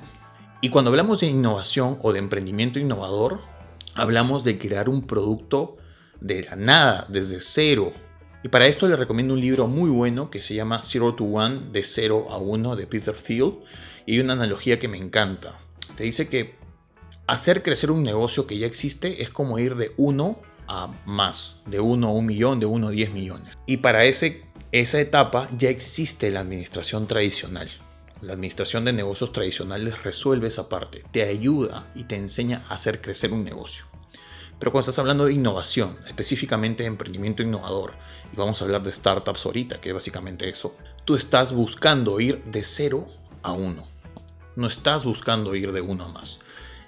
Y 0.60 0.68
cuando 0.68 0.90
hablamos 0.90 1.20
de 1.20 1.28
innovación 1.28 1.98
o 2.02 2.12
de 2.12 2.18
emprendimiento 2.18 2.78
innovador, 2.78 3.40
hablamos 3.94 4.44
de 4.44 4.58
crear 4.58 4.90
un 4.90 5.06
producto 5.06 5.78
de 6.20 6.42
la 6.42 6.56
nada, 6.56 7.06
desde 7.08 7.40
cero. 7.40 7.94
Y 8.42 8.48
para 8.48 8.66
esto 8.66 8.86
le 8.86 8.96
recomiendo 8.96 9.32
un 9.32 9.40
libro 9.40 9.68
muy 9.68 9.88
bueno 9.88 10.28
que 10.28 10.42
se 10.42 10.54
llama 10.54 10.82
Zero 10.82 11.14
to 11.14 11.24
One, 11.24 11.70
de 11.72 11.82
0 11.82 12.26
a 12.28 12.36
1, 12.36 12.76
de 12.76 12.86
Peter 12.86 13.16
Thiel. 13.16 13.54
Y 14.04 14.20
una 14.20 14.34
analogía 14.34 14.78
que 14.78 14.88
me 14.88 14.98
encanta. 14.98 15.58
Te 15.96 16.04
dice 16.04 16.28
que 16.28 16.54
hacer 17.26 17.62
crecer 17.62 17.90
un 17.90 18.02
negocio 18.02 18.46
que 18.46 18.58
ya 18.58 18.66
existe 18.66 19.22
es 19.22 19.30
como 19.30 19.58
ir 19.58 19.76
de 19.76 19.92
1 19.96 20.40
a 20.68 20.88
más, 21.04 21.56
de 21.66 21.80
1 21.80 22.06
a 22.06 22.10
1 22.10 22.22
millón, 22.22 22.60
de 22.60 22.66
1 22.66 22.88
a 22.88 22.90
10 22.90 23.12
millones. 23.12 23.54
Y 23.66 23.78
para 23.78 24.04
ese, 24.04 24.42
esa 24.70 25.00
etapa 25.00 25.48
ya 25.56 25.68
existe 25.70 26.30
la 26.30 26.40
administración 26.40 27.06
tradicional. 27.06 27.70
La 28.20 28.34
administración 28.34 28.84
de 28.84 28.92
negocios 28.92 29.32
tradicionales 29.32 30.02
resuelve 30.02 30.48
esa 30.48 30.68
parte, 30.68 31.02
te 31.10 31.24
ayuda 31.24 31.90
y 31.94 32.04
te 32.04 32.14
enseña 32.14 32.64
a 32.68 32.74
hacer 32.74 33.00
crecer 33.00 33.32
un 33.32 33.44
negocio. 33.44 33.84
Pero 34.60 34.70
cuando 34.70 34.88
estás 34.88 35.00
hablando 35.00 35.24
de 35.24 35.32
innovación, 35.32 35.98
específicamente 36.06 36.84
de 36.84 36.86
emprendimiento 36.86 37.42
innovador, 37.42 37.94
y 38.32 38.36
vamos 38.36 38.60
a 38.60 38.64
hablar 38.64 38.84
de 38.84 38.92
startups 38.92 39.44
ahorita, 39.44 39.80
que 39.80 39.88
es 39.88 39.94
básicamente 39.94 40.48
eso, 40.48 40.76
tú 41.04 41.16
estás 41.16 41.52
buscando 41.52 42.20
ir 42.20 42.44
de 42.44 42.62
cero 42.62 43.08
a 43.42 43.50
uno. 43.50 43.91
No 44.56 44.66
estás 44.66 45.04
buscando 45.04 45.54
ir 45.54 45.72
de 45.72 45.80
uno 45.80 46.04
a 46.04 46.08
más. 46.08 46.38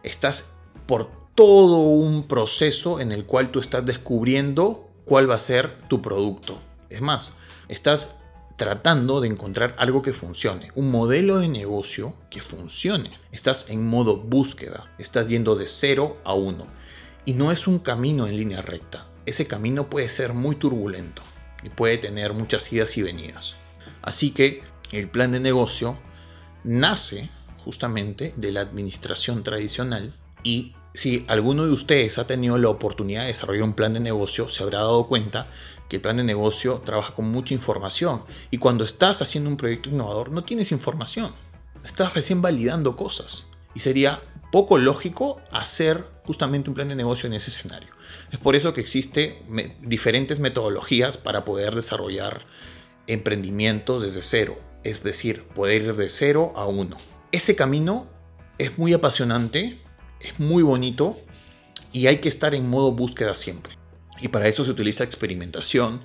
Estás 0.02 0.54
por 0.86 1.10
todo 1.34 1.78
un 1.78 2.28
proceso 2.28 3.00
en 3.00 3.10
el 3.10 3.24
cual 3.24 3.50
tú 3.50 3.60
estás 3.60 3.84
descubriendo 3.84 4.88
cuál 5.04 5.28
va 5.30 5.36
a 5.36 5.40
ser 5.40 5.78
tu 5.88 6.00
producto. 6.02 6.60
Es 6.90 7.00
más, 7.00 7.34
estás 7.68 8.16
tratando 8.56 9.20
de 9.20 9.28
encontrar 9.28 9.74
algo 9.78 10.02
que 10.02 10.12
funcione, 10.12 10.70
un 10.74 10.90
modelo 10.90 11.38
de 11.38 11.48
negocio 11.48 12.14
que 12.30 12.40
funcione. 12.40 13.18
Estás 13.32 13.68
en 13.68 13.86
modo 13.86 14.16
búsqueda, 14.16 14.92
estás 14.98 15.28
yendo 15.28 15.56
de 15.56 15.66
cero 15.66 16.18
a 16.24 16.34
uno. 16.34 16.66
Y 17.24 17.32
no 17.32 17.50
es 17.50 17.66
un 17.66 17.78
camino 17.78 18.26
en 18.26 18.36
línea 18.36 18.62
recta. 18.62 19.08
Ese 19.26 19.46
camino 19.46 19.88
puede 19.88 20.08
ser 20.08 20.34
muy 20.34 20.56
turbulento 20.56 21.22
y 21.62 21.70
puede 21.70 21.98
tener 21.98 22.34
muchas 22.34 22.70
idas 22.72 22.96
y 22.96 23.02
venidas. 23.02 23.56
Así 24.02 24.30
que 24.30 24.62
el 24.92 25.08
plan 25.08 25.32
de 25.32 25.40
negocio 25.40 25.98
nace 26.62 27.30
justamente 27.64 28.34
de 28.36 28.52
la 28.52 28.60
administración 28.60 29.42
tradicional. 29.42 30.12
Y 30.42 30.74
si 30.94 31.24
alguno 31.28 31.66
de 31.66 31.72
ustedes 31.72 32.18
ha 32.18 32.26
tenido 32.26 32.58
la 32.58 32.68
oportunidad 32.68 33.22
de 33.22 33.28
desarrollar 33.28 33.64
un 33.64 33.74
plan 33.74 33.94
de 33.94 34.00
negocio, 34.00 34.48
se 34.48 34.62
habrá 34.62 34.78
dado 34.78 35.06
cuenta 35.08 35.48
que 35.88 35.96
el 35.96 36.02
plan 36.02 36.16
de 36.16 36.24
negocio 36.24 36.82
trabaja 36.84 37.14
con 37.14 37.30
mucha 37.30 37.54
información. 37.54 38.22
Y 38.50 38.58
cuando 38.58 38.84
estás 38.84 39.20
haciendo 39.22 39.50
un 39.50 39.56
proyecto 39.56 39.88
innovador 39.88 40.30
no 40.30 40.44
tienes 40.44 40.72
información, 40.72 41.32
estás 41.84 42.14
recién 42.14 42.42
validando 42.42 42.96
cosas. 42.96 43.46
Y 43.74 43.80
sería 43.80 44.22
poco 44.52 44.78
lógico 44.78 45.40
hacer 45.50 46.06
justamente 46.24 46.70
un 46.70 46.74
plan 46.74 46.88
de 46.88 46.94
negocio 46.94 47.26
en 47.26 47.34
ese 47.34 47.50
escenario. 47.50 47.88
Es 48.30 48.38
por 48.38 48.54
eso 48.54 48.72
que 48.72 48.80
existen 48.80 49.74
diferentes 49.82 50.38
metodologías 50.38 51.18
para 51.18 51.44
poder 51.44 51.74
desarrollar 51.74 52.46
emprendimientos 53.06 54.02
desde 54.02 54.22
cero, 54.22 54.56
es 54.84 55.02
decir, 55.02 55.42
poder 55.48 55.82
ir 55.82 55.96
de 55.96 56.08
cero 56.08 56.52
a 56.54 56.66
uno. 56.66 56.96
Ese 57.34 57.56
camino 57.56 58.06
es 58.58 58.78
muy 58.78 58.94
apasionante, 58.94 59.80
es 60.20 60.38
muy 60.38 60.62
bonito 60.62 61.16
y 61.90 62.06
hay 62.06 62.18
que 62.18 62.28
estar 62.28 62.54
en 62.54 62.70
modo 62.70 62.92
búsqueda 62.92 63.34
siempre. 63.34 63.76
Y 64.20 64.28
para 64.28 64.46
eso 64.46 64.64
se 64.64 64.70
utiliza 64.70 65.02
experimentación, 65.02 66.02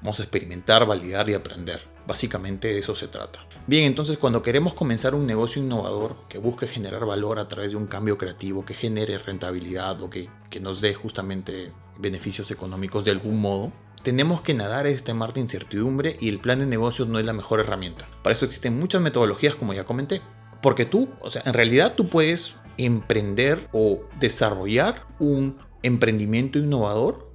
vamos 0.00 0.20
a 0.20 0.22
experimentar, 0.22 0.86
validar 0.86 1.28
y 1.28 1.34
aprender. 1.34 1.82
Básicamente 2.06 2.68
de 2.68 2.78
eso 2.78 2.94
se 2.94 3.08
trata. 3.08 3.40
Bien, 3.66 3.84
entonces 3.84 4.16
cuando 4.16 4.42
queremos 4.42 4.72
comenzar 4.72 5.14
un 5.14 5.26
negocio 5.26 5.62
innovador 5.62 6.16
que 6.30 6.38
busque 6.38 6.66
generar 6.66 7.04
valor 7.04 7.40
a 7.40 7.46
través 7.46 7.72
de 7.72 7.76
un 7.76 7.86
cambio 7.86 8.16
creativo, 8.16 8.64
que 8.64 8.72
genere 8.72 9.18
rentabilidad 9.18 10.00
o 10.00 10.08
que, 10.08 10.30
nos 10.62 10.80
dé 10.80 10.94
justamente 10.94 11.72
beneficios 11.98 12.50
económicos 12.50 13.04
de 13.04 13.10
algún 13.10 13.38
modo, 13.38 13.70
tenemos 14.02 14.40
que 14.40 14.54
nadar 14.54 14.86
este 14.86 15.12
mar 15.12 15.34
de 15.34 15.40
incertidumbre 15.40 16.16
y 16.20 16.30
el 16.30 16.40
plan 16.40 16.58
de 16.58 16.64
negocios 16.64 17.06
no 17.06 17.18
es 17.18 17.26
la 17.26 17.34
mejor 17.34 17.60
herramienta. 17.60 18.08
Para 18.22 18.32
eso 18.32 18.46
existen 18.46 18.80
muchas 18.80 19.02
metodologías 19.02 19.56
como 19.56 19.74
ya 19.74 19.84
comenté. 19.84 20.22
Porque 20.62 20.84
tú, 20.84 21.08
o 21.20 21.30
sea, 21.30 21.42
en 21.44 21.54
realidad 21.54 21.94
tú 21.96 22.08
puedes 22.08 22.56
emprender 22.76 23.68
o 23.72 24.02
desarrollar 24.18 25.06
un 25.18 25.58
emprendimiento 25.82 26.58
innovador 26.58 27.30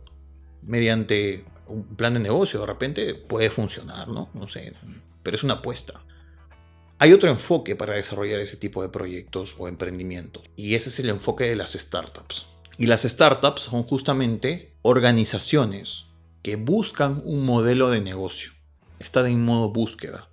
mediante 0.62 1.46
un 1.67 1.96
plan 1.96 2.13
de 2.13 2.20
negocio. 2.20 2.60
De 2.60 2.65
repente 2.65 3.15
puede 3.15 3.50
funcionar, 3.50 4.08
¿no? 4.08 4.29
No 4.34 4.48
sé, 4.48 4.74
pero 5.24 5.36
es 5.36 5.44
una 5.44 5.55
apuesta. 5.55 6.01
Hay 6.98 7.12
otro 7.12 7.29
enfoque 7.29 7.75
para 7.75 7.96
desarrollar 7.96 8.39
ese 8.39 8.55
tipo 8.55 8.82
de 8.82 8.89
proyectos 8.89 9.55
o 9.58 9.67
emprendimientos 9.67 10.44
y 10.55 10.75
ese 10.75 10.89
es 10.89 11.00
el 11.00 11.10
enfoque 11.10 11.46
de 11.46 11.55
las 11.55 11.74
startups. 11.74 12.48
Y 12.77 12.88
las 12.88 13.03
startups 13.03 13.63
son 13.63 13.84
justamente 13.84 14.75
organizaciones 14.82 16.08
que 16.41 16.55
buscan 16.58 17.22
un 17.25 17.46
modelo 17.46 17.89
de 17.89 18.01
negocio. 18.01 18.51
Están 19.00 19.27
en 19.27 19.44
modo 19.44 19.72
búsqueda. 19.72 20.29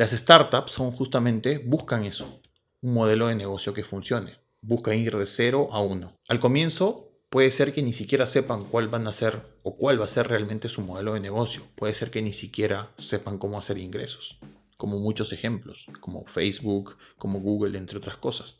Las 0.00 0.12
startups 0.12 0.72
son 0.72 0.92
justamente, 0.92 1.58
buscan 1.58 2.06
eso, 2.06 2.40
un 2.80 2.94
modelo 2.94 3.26
de 3.26 3.34
negocio 3.34 3.74
que 3.74 3.84
funcione. 3.84 4.38
Buscan 4.62 4.96
ir 4.96 5.14
de 5.14 5.26
cero 5.26 5.68
a 5.72 5.82
uno. 5.82 6.16
Al 6.26 6.40
comienzo 6.40 7.10
puede 7.28 7.50
ser 7.50 7.74
que 7.74 7.82
ni 7.82 7.92
siquiera 7.92 8.26
sepan 8.26 8.64
cuál 8.64 8.88
van 8.88 9.06
a 9.06 9.12
ser 9.12 9.42
o 9.62 9.76
cuál 9.76 10.00
va 10.00 10.06
a 10.06 10.08
ser 10.08 10.26
realmente 10.26 10.70
su 10.70 10.80
modelo 10.80 11.12
de 11.12 11.20
negocio. 11.20 11.64
Puede 11.74 11.92
ser 11.92 12.10
que 12.10 12.22
ni 12.22 12.32
siquiera 12.32 12.94
sepan 12.96 13.36
cómo 13.36 13.58
hacer 13.58 13.76
ingresos 13.76 14.38
como 14.78 14.98
muchos 14.98 15.30
ejemplos, 15.34 15.84
como 16.00 16.24
Facebook, 16.24 16.96
como 17.18 17.40
Google, 17.40 17.76
entre 17.76 17.98
otras 17.98 18.16
cosas. 18.16 18.56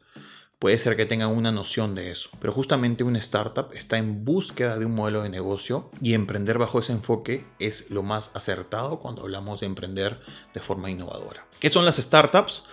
Puede 0.60 0.78
ser 0.78 0.94
que 0.94 1.06
tengan 1.06 1.30
una 1.30 1.50
noción 1.52 1.94
de 1.94 2.10
eso, 2.10 2.28
pero 2.38 2.52
justamente 2.52 3.02
una 3.02 3.18
startup 3.18 3.72
está 3.72 3.96
en 3.96 4.26
búsqueda 4.26 4.78
de 4.78 4.84
un 4.84 4.94
modelo 4.94 5.22
de 5.22 5.30
negocio 5.30 5.88
y 6.02 6.12
emprender 6.12 6.58
bajo 6.58 6.80
ese 6.80 6.92
enfoque 6.92 7.46
es 7.58 7.90
lo 7.90 8.02
más 8.02 8.30
acertado 8.34 8.98
cuando 8.98 9.22
hablamos 9.22 9.60
de 9.60 9.66
emprender 9.66 10.20
de 10.52 10.60
forma 10.60 10.90
innovadora. 10.90 11.46
¿Qué 11.60 11.70
son 11.70 11.86
las 11.86 11.96
startups? 11.96 12.64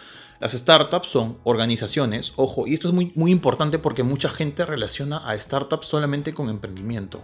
Las 0.42 0.52
startups 0.52 1.08
son 1.08 1.38
organizaciones, 1.46 2.34
ojo, 2.36 2.68
y 2.68 2.74
esto 2.74 2.90
es 2.90 2.94
muy, 2.94 3.14
muy 3.16 3.32
importante 3.32 3.80
porque 3.80 4.04
mucha 4.04 4.28
gente 4.28 4.66
relaciona 4.66 5.20
a 5.20 5.40
startups 5.40 5.88
solamente 5.88 6.34
con 6.34 6.50
emprendimiento 6.50 7.22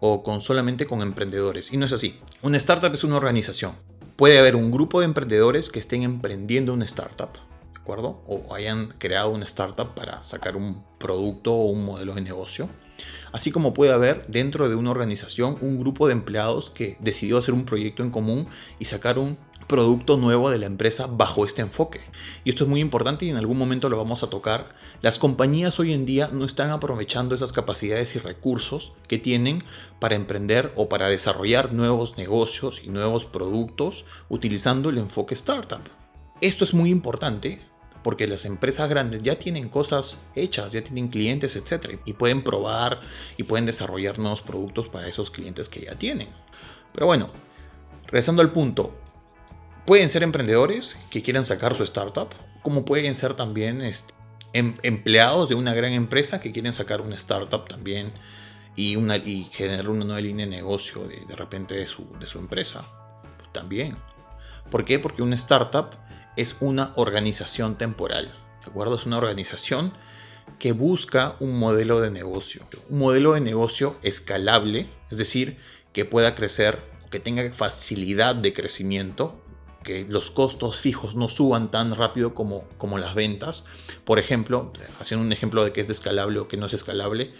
o 0.00 0.22
con 0.22 0.40
solamente 0.40 0.86
con 0.86 1.02
emprendedores, 1.02 1.70
y 1.70 1.76
no 1.76 1.84
es 1.84 1.92
así. 1.92 2.18
Una 2.40 2.56
startup 2.56 2.94
es 2.94 3.04
una 3.04 3.18
organización, 3.18 3.74
puede 4.16 4.38
haber 4.38 4.56
un 4.56 4.70
grupo 4.70 5.00
de 5.00 5.04
emprendedores 5.04 5.68
que 5.68 5.80
estén 5.80 6.02
emprendiendo 6.02 6.72
una 6.72 6.86
startup, 6.86 7.34
¿de 7.34 7.51
O 7.84 8.54
hayan 8.54 8.94
creado 8.98 9.30
una 9.30 9.44
startup 9.44 9.94
para 9.94 10.22
sacar 10.24 10.56
un 10.56 10.84
producto 10.98 11.52
o 11.52 11.66
un 11.66 11.84
modelo 11.84 12.14
de 12.14 12.20
negocio. 12.20 12.68
Así 13.32 13.50
como 13.50 13.74
puede 13.74 13.92
haber 13.92 14.26
dentro 14.28 14.68
de 14.68 14.74
una 14.74 14.90
organización 14.90 15.58
un 15.60 15.78
grupo 15.78 16.06
de 16.06 16.12
empleados 16.12 16.70
que 16.70 16.96
decidió 17.00 17.38
hacer 17.38 17.54
un 17.54 17.64
proyecto 17.64 18.02
en 18.02 18.10
común 18.10 18.48
y 18.78 18.84
sacar 18.84 19.18
un 19.18 19.38
producto 19.66 20.16
nuevo 20.16 20.50
de 20.50 20.58
la 20.58 20.66
empresa 20.66 21.06
bajo 21.06 21.46
este 21.46 21.62
enfoque. 21.62 22.00
Y 22.44 22.50
esto 22.50 22.64
es 22.64 22.70
muy 22.70 22.80
importante 22.80 23.24
y 23.24 23.30
en 23.30 23.36
algún 23.36 23.58
momento 23.58 23.88
lo 23.88 23.96
vamos 23.96 24.22
a 24.22 24.30
tocar. 24.30 24.68
Las 25.00 25.18
compañías 25.18 25.80
hoy 25.80 25.92
en 25.92 26.04
día 26.04 26.28
no 26.32 26.44
están 26.44 26.70
aprovechando 26.70 27.34
esas 27.34 27.52
capacidades 27.52 28.14
y 28.14 28.18
recursos 28.18 28.92
que 29.08 29.18
tienen 29.18 29.64
para 29.98 30.14
emprender 30.14 30.72
o 30.76 30.88
para 30.88 31.08
desarrollar 31.08 31.72
nuevos 31.72 32.18
negocios 32.18 32.82
y 32.84 32.90
nuevos 32.90 33.24
productos 33.24 34.04
utilizando 34.28 34.90
el 34.90 34.98
enfoque 34.98 35.34
startup. 35.34 35.82
Esto 36.40 36.64
es 36.64 36.74
muy 36.74 36.90
importante 36.90 37.71
porque 38.02 38.26
las 38.26 38.44
empresas 38.44 38.88
grandes 38.88 39.22
ya 39.22 39.38
tienen 39.38 39.68
cosas 39.68 40.18
hechas, 40.34 40.72
ya 40.72 40.82
tienen 40.82 41.08
clientes, 41.08 41.56
etc. 41.56 41.98
Y 42.04 42.14
pueden 42.14 42.42
probar 42.42 43.00
y 43.36 43.44
pueden 43.44 43.66
desarrollar 43.66 44.18
nuevos 44.18 44.42
productos 44.42 44.88
para 44.88 45.08
esos 45.08 45.30
clientes 45.30 45.68
que 45.68 45.82
ya 45.82 45.94
tienen. 45.94 46.28
Pero 46.92 47.06
bueno, 47.06 47.30
regresando 48.06 48.42
al 48.42 48.52
punto, 48.52 48.94
Pueden 49.84 50.10
ser 50.10 50.22
emprendedores 50.22 50.96
que 51.10 51.22
quieran 51.22 51.44
sacar 51.44 51.76
su 51.76 51.82
startup, 51.82 52.28
como 52.62 52.84
pueden 52.84 53.16
ser 53.16 53.34
también 53.34 53.80
este, 53.82 54.14
em, 54.52 54.76
empleados 54.84 55.48
de 55.48 55.56
una 55.56 55.74
gran 55.74 55.92
empresa 55.92 56.40
que 56.40 56.52
quieren 56.52 56.72
sacar 56.72 57.00
una 57.00 57.16
startup 57.16 57.66
también 57.66 58.12
y, 58.76 58.94
generar 59.50 59.88
una 59.88 60.04
nueva 60.04 60.20
línea 60.20 60.46
de 60.46 60.52
negocio 60.52 61.08
de, 61.08 61.24
de 61.26 61.34
repente 61.34 61.74
de 61.74 61.88
su, 61.88 62.06
de 62.20 62.28
su 62.28 62.38
empresa. 62.38 62.86
También. 63.50 63.96
¿Por 64.70 64.84
qué? 64.84 65.00
Porque 65.00 65.20
una 65.20 65.34
startup 65.34 65.90
es 66.36 66.56
una 66.60 66.92
organización 66.96 67.76
temporal. 67.76 68.32
¿De 68.64 68.70
acuerdo? 68.70 68.96
Es 68.96 69.06
una 69.06 69.18
organización 69.18 69.92
que 70.58 70.72
busca 70.72 71.36
un 71.40 71.58
modelo 71.58 72.00
de 72.00 72.10
negocio. 72.10 72.62
Un 72.88 72.98
modelo 72.98 73.32
de 73.32 73.40
negocio 73.40 73.96
escalable, 74.02 74.88
es 75.10 75.18
decir, 75.18 75.58
que 75.92 76.04
pueda 76.04 76.34
crecer, 76.34 76.80
que 77.10 77.20
tenga 77.20 77.50
facilidad 77.52 78.34
de 78.34 78.52
crecimiento 78.52 79.42
que 79.82 80.06
los 80.08 80.30
costos 80.30 80.78
fijos 80.78 81.16
no 81.16 81.28
suban 81.28 81.70
tan 81.70 81.94
rápido 81.96 82.34
como, 82.34 82.64
como 82.78 82.98
las 82.98 83.14
ventas. 83.14 83.64
Por 84.04 84.18
ejemplo, 84.18 84.72
haciendo 85.00 85.24
un 85.26 85.32
ejemplo 85.32 85.64
de 85.64 85.72
que 85.72 85.80
es 85.80 85.90
escalable 85.90 86.38
o 86.38 86.48
que 86.48 86.56
no 86.56 86.66
es 86.66 86.74
escalable, 86.74 87.32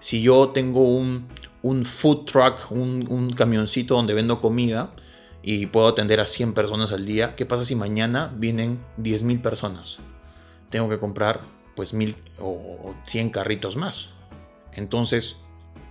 si 0.00 0.22
yo 0.22 0.48
tengo 0.48 0.82
un, 0.84 1.28
un 1.62 1.84
food 1.84 2.24
truck, 2.24 2.70
un, 2.70 3.06
un, 3.08 3.30
camioncito 3.30 3.94
donde 3.94 4.14
vendo 4.14 4.40
comida 4.40 4.94
y 5.42 5.66
puedo 5.66 5.88
atender 5.88 6.20
a 6.20 6.26
100 6.26 6.54
personas 6.54 6.92
al 6.92 7.04
día, 7.04 7.34
¿qué 7.34 7.46
pasa 7.46 7.64
si 7.64 7.74
mañana 7.74 8.32
vienen 8.36 8.80
10.000 8.98 9.42
personas? 9.42 9.98
Tengo 10.70 10.88
que 10.88 10.98
comprar 10.98 11.40
pues 11.74 11.94
1.000 11.94 12.14
o 12.40 12.94
100 13.06 13.30
carritos 13.30 13.76
más. 13.76 14.10
Entonces, 14.72 15.40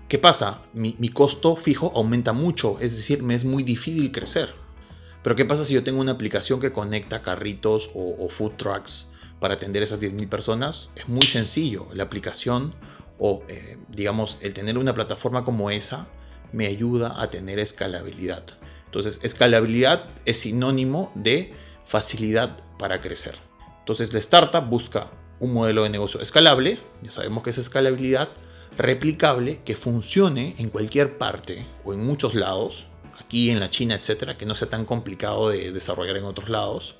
¿qué 0.07 0.17
pasa? 0.17 0.61
Mi, 0.73 1.09
costo 1.09 1.55
fijo 1.55 1.91
aumenta 1.95 2.33
mucho, 2.33 2.79
es 2.79 2.95
decir, 2.95 3.23
me 3.23 3.35
es 3.35 3.43
muy 3.43 3.63
difícil 3.63 4.11
crecer. 4.11 4.53
Pero 5.23 5.35
¿qué 5.35 5.45
pasa 5.45 5.65
si 5.65 5.73
yo 5.73 5.83
tengo 5.83 6.01
una 6.01 6.13
aplicación 6.13 6.59
que 6.59 6.71
conecta 6.71 7.21
carritos 7.21 7.91
o, 7.93 8.27
food 8.29 8.53
trucks 8.53 9.07
para 9.39 9.55
atender 9.55 9.83
a 9.83 9.85
esas 9.85 9.99
10.000 9.99 10.29
personas? 10.29 10.91
Es 10.95 11.07
muy 11.07 11.21
sencillo. 11.21 11.87
La 11.93 12.03
aplicación 12.03 12.73
o, 13.19 13.43
eh, 13.47 13.77
digamos, 13.89 14.39
el 14.41 14.53
tener 14.53 14.77
una 14.79 14.95
plataforma 14.95 15.43
como 15.43 15.69
esa 15.69 16.07
me 16.53 16.65
ayuda 16.65 17.21
a 17.21 17.29
tener 17.29 17.59
escalabilidad. 17.59 18.43
Entonces, 18.91 19.21
escalabilidad 19.23 20.09
es 20.25 20.41
sinónimo 20.41 21.13
de 21.15 21.53
facilidad 21.85 22.57
para 22.77 22.99
crecer. 22.99 23.35
Entonces, 23.79 24.11
la 24.11 24.19
startup 24.19 24.65
busca 24.65 25.11
un 25.39 25.53
modelo 25.53 25.83
de 25.83 25.89
negocio 25.89 26.19
escalable, 26.19 26.79
ya 27.01 27.09
sabemos 27.09 27.41
que 27.41 27.51
es 27.51 27.57
escalabilidad, 27.57 28.27
replicable, 28.77 29.61
que 29.63 29.77
funcione 29.77 30.55
en 30.57 30.67
cualquier 30.67 31.17
parte 31.17 31.65
o 31.85 31.93
en 31.93 32.05
muchos 32.05 32.35
lados, 32.35 32.85
aquí 33.17 33.49
en 33.49 33.61
la 33.61 33.69
China, 33.69 33.95
etcétera, 33.95 34.37
que 34.37 34.45
no 34.45 34.55
sea 34.55 34.69
tan 34.69 34.83
complicado 34.83 35.47
de 35.47 35.71
desarrollar 35.71 36.17
en 36.17 36.25
otros 36.25 36.49
lados. 36.49 36.95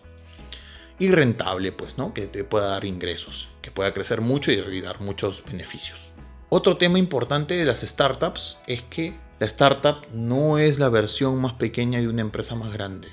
Y 0.98 1.12
rentable, 1.12 1.74
pues, 1.74 1.98
¿no? 1.98 2.14
Que 2.14 2.28
te 2.28 2.46
pueda 2.46 2.68
dar 2.68 2.86
ingresos, 2.86 3.50
que 3.62 3.70
pueda 3.70 3.94
crecer 3.94 4.22
mucho 4.22 4.50
y 4.54 4.80
dar 4.80 5.02
muchos 5.02 5.44
beneficios. 5.44 6.14
Otro 6.48 6.78
tema 6.78 7.00
importante 7.00 7.56
de 7.56 7.66
las 7.66 7.82
startups 7.82 8.62
es 8.66 8.82
que 8.84 9.20
la 9.42 9.48
startup 9.48 10.06
no 10.14 10.60
es 10.60 10.78
la 10.78 10.90
versión 10.90 11.42
más 11.42 11.54
pequeña 11.54 12.00
de 12.00 12.08
una 12.08 12.22
empresa 12.22 12.54
más 12.54 12.72
grande. 12.72 13.08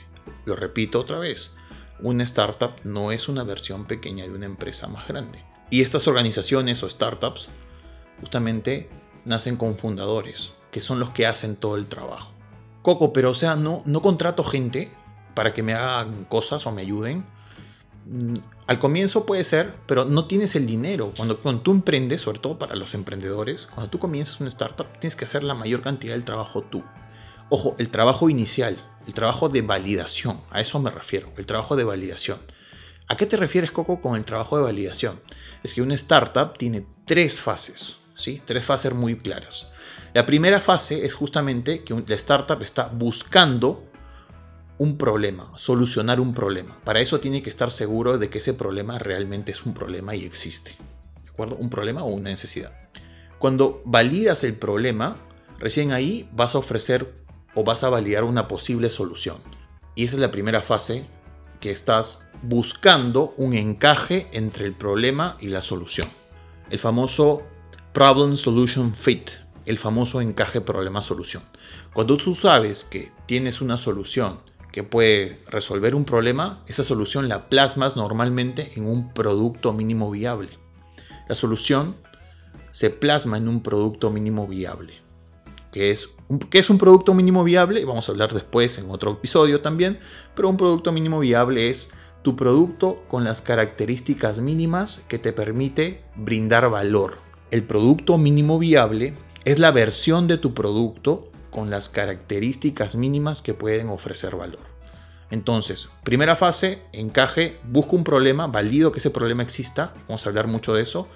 Lo 0.44 0.56
repito 0.56 1.00
otra 1.00 1.18
vez, 1.18 1.52
una 2.00 2.22
startup 2.24 2.72
no 2.84 3.12
es 3.12 3.30
una 3.30 3.44
versión 3.44 3.86
pequeña 3.86 4.24
de 4.24 4.34
una 4.34 4.44
empresa 4.44 4.88
más 4.88 5.08
grande. 5.08 5.42
Y 5.70 5.80
estas 5.80 6.06
organizaciones 6.06 6.82
o 6.82 6.90
startups 6.90 7.48
justamente 8.20 8.90
nacen 9.24 9.56
con 9.56 9.78
fundadores, 9.78 10.52
que 10.70 10.82
son 10.82 11.00
los 11.00 11.12
que 11.12 11.26
hacen 11.26 11.56
todo 11.56 11.76
el 11.76 11.86
trabajo. 11.86 12.30
Coco, 12.82 13.14
pero 13.14 13.30
o 13.30 13.34
sea, 13.34 13.56
no, 13.56 13.80
no 13.86 14.02
contrato 14.02 14.44
gente 14.44 14.90
para 15.34 15.54
que 15.54 15.62
me 15.62 15.72
hagan 15.72 16.26
cosas 16.26 16.66
o 16.66 16.72
me 16.72 16.82
ayuden. 16.82 17.24
Mm, 18.10 18.34
al 18.66 18.78
comienzo 18.78 19.26
puede 19.26 19.44
ser, 19.44 19.74
pero 19.86 20.06
no 20.06 20.26
tienes 20.26 20.56
el 20.56 20.66
dinero. 20.66 21.12
Cuando, 21.14 21.36
tú 21.36 21.70
emprendes, 21.70 22.22
sobre 22.22 22.38
todo 22.38 22.58
para 22.58 22.74
los 22.74 22.94
emprendedores, 22.94 23.66
cuando 23.66 23.90
tú 23.90 23.98
comienzas 23.98 24.40
una 24.40 24.48
startup, 24.48 24.98
tienes 24.98 25.14
que 25.14 25.26
hacer 25.26 25.44
la 25.44 25.54
mayor 25.54 25.82
cantidad 25.82 26.14
del 26.14 26.24
trabajo 26.24 26.62
tú. 26.62 26.82
Ojo, 27.50 27.76
el 27.78 27.90
trabajo 27.90 28.30
inicial, 28.30 28.78
el 29.06 29.14
trabajo 29.14 29.48
de 29.48 29.62
validación, 29.62 30.40
a 30.50 30.60
eso 30.60 30.78
me 30.80 30.90
refiero, 30.90 31.32
el 31.36 31.46
trabajo 31.46 31.76
de 31.76 31.84
validación. 31.84 32.38
¿A 33.08 33.16
qué 33.16 33.26
te 33.26 33.36
refieres, 33.38 33.72
Coco, 33.72 34.00
con 34.00 34.16
el 34.16 34.24
trabajo 34.24 34.58
de 34.58 34.64
validación? 34.64 35.20
Es 35.62 35.72
que 35.72 35.82
una 35.82 35.94
startup 35.94 36.56
tiene 36.58 36.86
tres 37.06 37.40
fases, 37.40 37.98
¿sí? 38.14 38.42
Tres 38.44 38.64
fases 38.64 38.92
muy 38.92 39.16
claras. 39.16 39.68
La 40.12 40.26
primera 40.26 40.60
fase 40.60 41.06
es 41.06 41.14
justamente 41.14 41.84
que 41.84 41.94
la 42.06 42.16
startup 42.16 42.62
está 42.62 42.88
buscando 42.88 43.87
un 44.78 44.96
problema, 44.96 45.52
solucionar 45.56 46.20
un 46.20 46.34
problema. 46.34 46.78
Para 46.84 47.00
eso 47.00 47.20
tiene 47.20 47.42
que 47.42 47.50
estar 47.50 47.70
seguro 47.70 48.18
de 48.18 48.30
que 48.30 48.38
ese 48.38 48.54
problema 48.54 48.98
realmente 48.98 49.52
es 49.52 49.66
un 49.66 49.74
problema 49.74 50.14
y 50.14 50.24
existe. 50.24 50.76
¿De 51.24 51.30
acuerdo? 51.30 51.56
Un 51.56 51.70
problema 51.70 52.02
o 52.04 52.08
una 52.08 52.30
necesidad. 52.30 52.72
Cuando 53.38 53.82
validas 53.84 54.44
el 54.44 54.54
problema, 54.54 55.16
recién 55.58 55.92
ahí 55.92 56.28
vas 56.32 56.54
a 56.54 56.58
ofrecer 56.58 57.12
o 57.54 57.64
vas 57.64 57.84
a 57.84 57.90
validar 57.90 58.24
una 58.24 58.48
posible 58.48 58.90
solución. 58.90 59.38
Y 59.94 60.04
esa 60.04 60.16
es 60.16 60.20
la 60.20 60.30
primera 60.30 60.62
fase 60.62 61.06
que 61.60 61.72
estás 61.72 62.24
buscando 62.42 63.34
un 63.36 63.54
encaje 63.54 64.28
entre 64.32 64.64
el 64.64 64.74
problema 64.74 65.36
y 65.40 65.48
la 65.48 65.62
solución. 65.62 66.08
El 66.70 66.78
famoso 66.78 67.42
Problem 67.92 68.36
Solution 68.36 68.94
Fit 68.94 69.30
el 69.68 69.76
famoso 69.76 70.22
encaje 70.22 70.62
problema-solución. 70.62 71.42
Cuando 71.92 72.16
tú 72.16 72.34
sabes 72.34 72.84
que 72.84 73.12
tienes 73.26 73.60
una 73.60 73.76
solución 73.76 74.40
que 74.72 74.82
puede 74.82 75.40
resolver 75.48 75.94
un 75.94 76.04
problema, 76.04 76.62
esa 76.66 76.84
solución 76.84 77.28
la 77.28 77.48
plasmas 77.48 77.96
normalmente 77.96 78.72
en 78.76 78.86
un 78.86 79.12
producto 79.12 79.72
mínimo 79.72 80.10
viable. 80.10 80.50
La 81.28 81.34
solución 81.34 81.96
se 82.70 82.90
plasma 82.90 83.36
en 83.38 83.48
un 83.48 83.62
producto 83.62 84.10
mínimo 84.10 84.46
viable. 84.46 84.94
¿Qué 85.72 85.90
es, 85.90 86.08
un, 86.28 86.46
es 86.50 86.70
un 86.70 86.78
producto 86.78 87.12
mínimo 87.14 87.44
viable? 87.44 87.84
Vamos 87.84 88.08
a 88.08 88.12
hablar 88.12 88.32
después 88.32 88.78
en 88.78 88.90
otro 88.90 89.12
episodio 89.12 89.60
también, 89.60 89.98
pero 90.34 90.48
un 90.48 90.56
producto 90.56 90.92
mínimo 90.92 91.18
viable 91.18 91.70
es 91.70 91.90
tu 92.22 92.36
producto 92.36 93.04
con 93.08 93.24
las 93.24 93.42
características 93.42 94.40
mínimas 94.40 95.02
que 95.08 95.18
te 95.18 95.32
permite 95.32 96.02
brindar 96.16 96.70
valor. 96.70 97.18
El 97.50 97.62
producto 97.64 98.18
mínimo 98.18 98.58
viable 98.58 99.14
es 99.44 99.58
la 99.58 99.70
versión 99.70 100.26
de 100.26 100.38
tu 100.38 100.52
producto 100.54 101.30
con 101.58 101.70
las 101.70 101.88
características 101.88 102.94
mínimas 102.94 103.42
que 103.42 103.52
pueden 103.52 103.88
ofrecer 103.88 104.36
valor. 104.36 104.60
Entonces, 105.28 105.88
primera 106.04 106.36
fase, 106.36 106.84
encaje, 106.92 107.58
busco 107.64 107.96
un 107.96 108.04
problema, 108.04 108.46
valido 108.46 108.92
que 108.92 109.00
ese 109.00 109.10
problema 109.10 109.42
exista, 109.42 109.92
vamos 110.06 110.24
a 110.24 110.28
hablar 110.28 110.46
mucho 110.46 110.72
de 110.72 110.82
eso, 110.82 111.08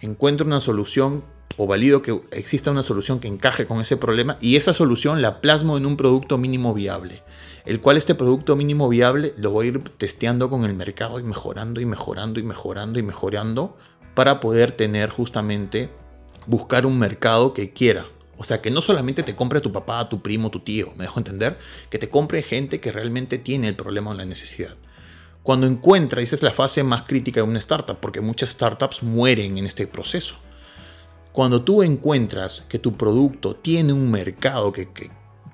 encuentro 0.00 0.44
una 0.44 0.60
solución 0.60 1.22
o 1.56 1.68
valido 1.68 2.02
que 2.02 2.20
exista 2.32 2.72
una 2.72 2.82
solución 2.82 3.20
que 3.20 3.28
encaje 3.28 3.68
con 3.68 3.80
ese 3.80 3.96
problema 3.96 4.38
y 4.40 4.56
esa 4.56 4.74
solución 4.74 5.22
la 5.22 5.40
plasmo 5.40 5.76
en 5.76 5.86
un 5.86 5.96
producto 5.96 6.36
mínimo 6.36 6.74
viable, 6.74 7.22
el 7.64 7.80
cual 7.80 7.96
este 7.96 8.16
producto 8.16 8.56
mínimo 8.56 8.88
viable 8.88 9.34
lo 9.36 9.52
voy 9.52 9.66
a 9.66 9.68
ir 9.68 9.84
testeando 9.98 10.50
con 10.50 10.64
el 10.64 10.74
mercado 10.74 11.20
y 11.20 11.22
mejorando 11.22 11.80
y 11.80 11.86
mejorando 11.86 12.40
y 12.40 12.42
mejorando 12.42 12.98
y 12.98 13.04
mejorando 13.04 13.76
para 14.16 14.40
poder 14.40 14.72
tener 14.72 15.10
justamente 15.10 15.90
buscar 16.48 16.86
un 16.86 16.98
mercado 16.98 17.54
que 17.54 17.72
quiera. 17.72 18.06
O 18.38 18.44
sea, 18.44 18.60
que 18.60 18.70
no 18.70 18.80
solamente 18.80 19.22
te 19.22 19.34
compre 19.34 19.60
tu 19.60 19.72
papá, 19.72 20.08
tu 20.08 20.20
primo, 20.20 20.50
tu 20.50 20.60
tío, 20.60 20.92
me 20.96 21.04
dejo 21.04 21.18
entender, 21.18 21.58
que 21.90 21.98
te 21.98 22.10
compre 22.10 22.42
gente 22.42 22.80
que 22.80 22.92
realmente 22.92 23.38
tiene 23.38 23.68
el 23.68 23.76
problema 23.76 24.10
o 24.10 24.14
la 24.14 24.24
necesidad. 24.24 24.76
Cuando 25.42 25.66
encuentra, 25.66 26.20
esa 26.20 26.36
es 26.36 26.42
la 26.42 26.52
fase 26.52 26.82
más 26.82 27.04
crítica 27.04 27.40
de 27.40 27.46
una 27.46 27.60
startup, 27.60 27.98
porque 28.00 28.20
muchas 28.20 28.50
startups 28.50 29.02
mueren 29.02 29.58
en 29.58 29.66
este 29.66 29.86
proceso. 29.86 30.34
Cuando 31.32 31.62
tú 31.62 31.82
encuentras 31.82 32.62
que 32.62 32.78
tu 32.78 32.96
producto 32.96 33.54
tiene 33.54 33.92
un 33.92 34.10
mercado 34.10 34.72
que, 34.72 34.88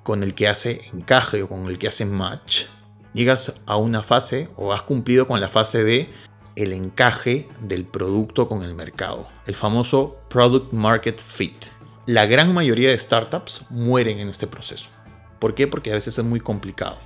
con 0.01 0.23
el 0.23 0.33
que 0.33 0.47
hace 0.47 0.81
encaje 0.93 1.43
o 1.43 1.49
con 1.49 1.67
el 1.67 1.77
que 1.77 1.89
hace 1.89 2.05
match, 2.05 2.65
llegas 3.13 3.53
a 3.65 3.77
una 3.77 4.01
fase 4.01 4.49
o 4.55 4.73
has 4.73 4.81
cumplido 4.81 5.27
con 5.27 5.39
la 5.39 5.49
fase 5.49 5.83
de 5.83 6.09
el 6.55 6.73
encaje 6.73 7.47
del 7.61 7.85
producto 7.85 8.47
con 8.47 8.63
el 8.63 8.73
mercado, 8.73 9.27
el 9.45 9.55
famoso 9.55 10.17
Product 10.29 10.71
Market 10.73 11.19
Fit. 11.19 11.65
La 12.05 12.25
gran 12.25 12.53
mayoría 12.53 12.89
de 12.89 12.99
startups 12.99 13.65
mueren 13.69 14.19
en 14.19 14.27
este 14.27 14.45
proceso. 14.45 14.89
¿Por 15.39 15.55
qué? 15.55 15.67
Porque 15.67 15.89
a 15.89 15.95
veces 15.95 16.17
es 16.17 16.25
muy 16.25 16.41
complicado. 16.41 16.99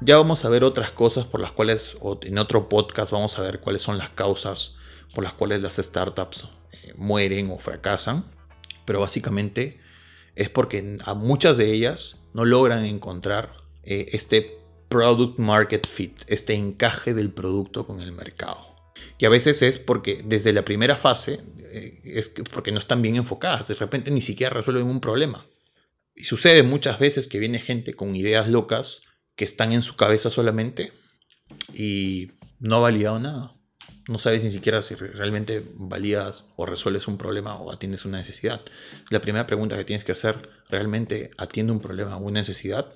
Ya 0.00 0.16
vamos 0.16 0.44
a 0.44 0.48
ver 0.48 0.64
otras 0.64 0.90
cosas 0.90 1.26
por 1.26 1.40
las 1.40 1.52
cuales, 1.52 1.96
o 2.00 2.18
en 2.20 2.36
otro 2.38 2.68
podcast 2.68 3.12
vamos 3.12 3.38
a 3.38 3.42
ver 3.42 3.60
cuáles 3.60 3.82
son 3.82 3.98
las 3.98 4.10
causas 4.10 4.74
por 5.14 5.22
las 5.22 5.32
cuales 5.32 5.62
las 5.62 5.76
startups 5.76 6.48
eh, 6.72 6.92
mueren 6.96 7.52
o 7.52 7.58
fracasan, 7.58 8.24
pero 8.84 8.98
básicamente 8.98 9.78
es 10.34 10.50
porque 10.50 10.98
a 11.04 11.14
muchas 11.14 11.56
de 11.56 11.72
ellas 11.72 12.20
no 12.34 12.44
logran 12.44 12.84
encontrar 12.84 13.52
eh, 13.84 14.08
este 14.10 14.58
product 14.88 15.38
market 15.38 15.86
fit, 15.86 16.22
este 16.26 16.54
encaje 16.54 17.14
del 17.14 17.30
producto 17.30 17.86
con 17.86 18.00
el 18.00 18.10
mercado. 18.10 18.75
Y 19.18 19.26
a 19.26 19.30
veces 19.30 19.62
es 19.62 19.78
porque 19.78 20.22
desde 20.24 20.52
la 20.52 20.64
primera 20.64 20.96
fase 20.96 21.40
eh, 21.70 22.00
es 22.04 22.32
porque 22.52 22.72
no 22.72 22.78
están 22.78 23.02
bien 23.02 23.16
enfocadas, 23.16 23.68
de 23.68 23.74
repente 23.74 24.10
ni 24.10 24.20
siquiera 24.20 24.54
resuelven 24.54 24.86
un 24.86 25.00
problema. 25.00 25.46
Y 26.14 26.24
sucede 26.24 26.62
muchas 26.62 26.98
veces 26.98 27.28
que 27.28 27.38
viene 27.38 27.60
gente 27.60 27.94
con 27.94 28.16
ideas 28.16 28.48
locas 28.48 29.02
que 29.34 29.44
están 29.44 29.72
en 29.72 29.82
su 29.82 29.96
cabeza 29.96 30.30
solamente 30.30 30.92
y 31.74 32.32
no 32.58 32.76
ha 32.76 32.80
validado 32.80 33.18
nada. 33.18 33.52
No 34.08 34.20
sabes 34.20 34.44
ni 34.44 34.52
siquiera 34.52 34.82
si 34.82 34.94
realmente 34.94 35.64
validas 35.74 36.44
o 36.54 36.64
resuelves 36.64 37.08
un 37.08 37.18
problema 37.18 37.56
o 37.56 37.72
atiendes 37.72 38.04
una 38.04 38.18
necesidad. 38.18 38.60
La 39.10 39.20
primera 39.20 39.46
pregunta 39.46 39.76
que 39.76 39.84
tienes 39.84 40.04
que 40.04 40.12
hacer, 40.12 40.48
¿realmente 40.68 41.30
atiende 41.36 41.72
un 41.72 41.80
problema 41.80 42.16
o 42.16 42.20
una 42.20 42.40
necesidad? 42.40 42.92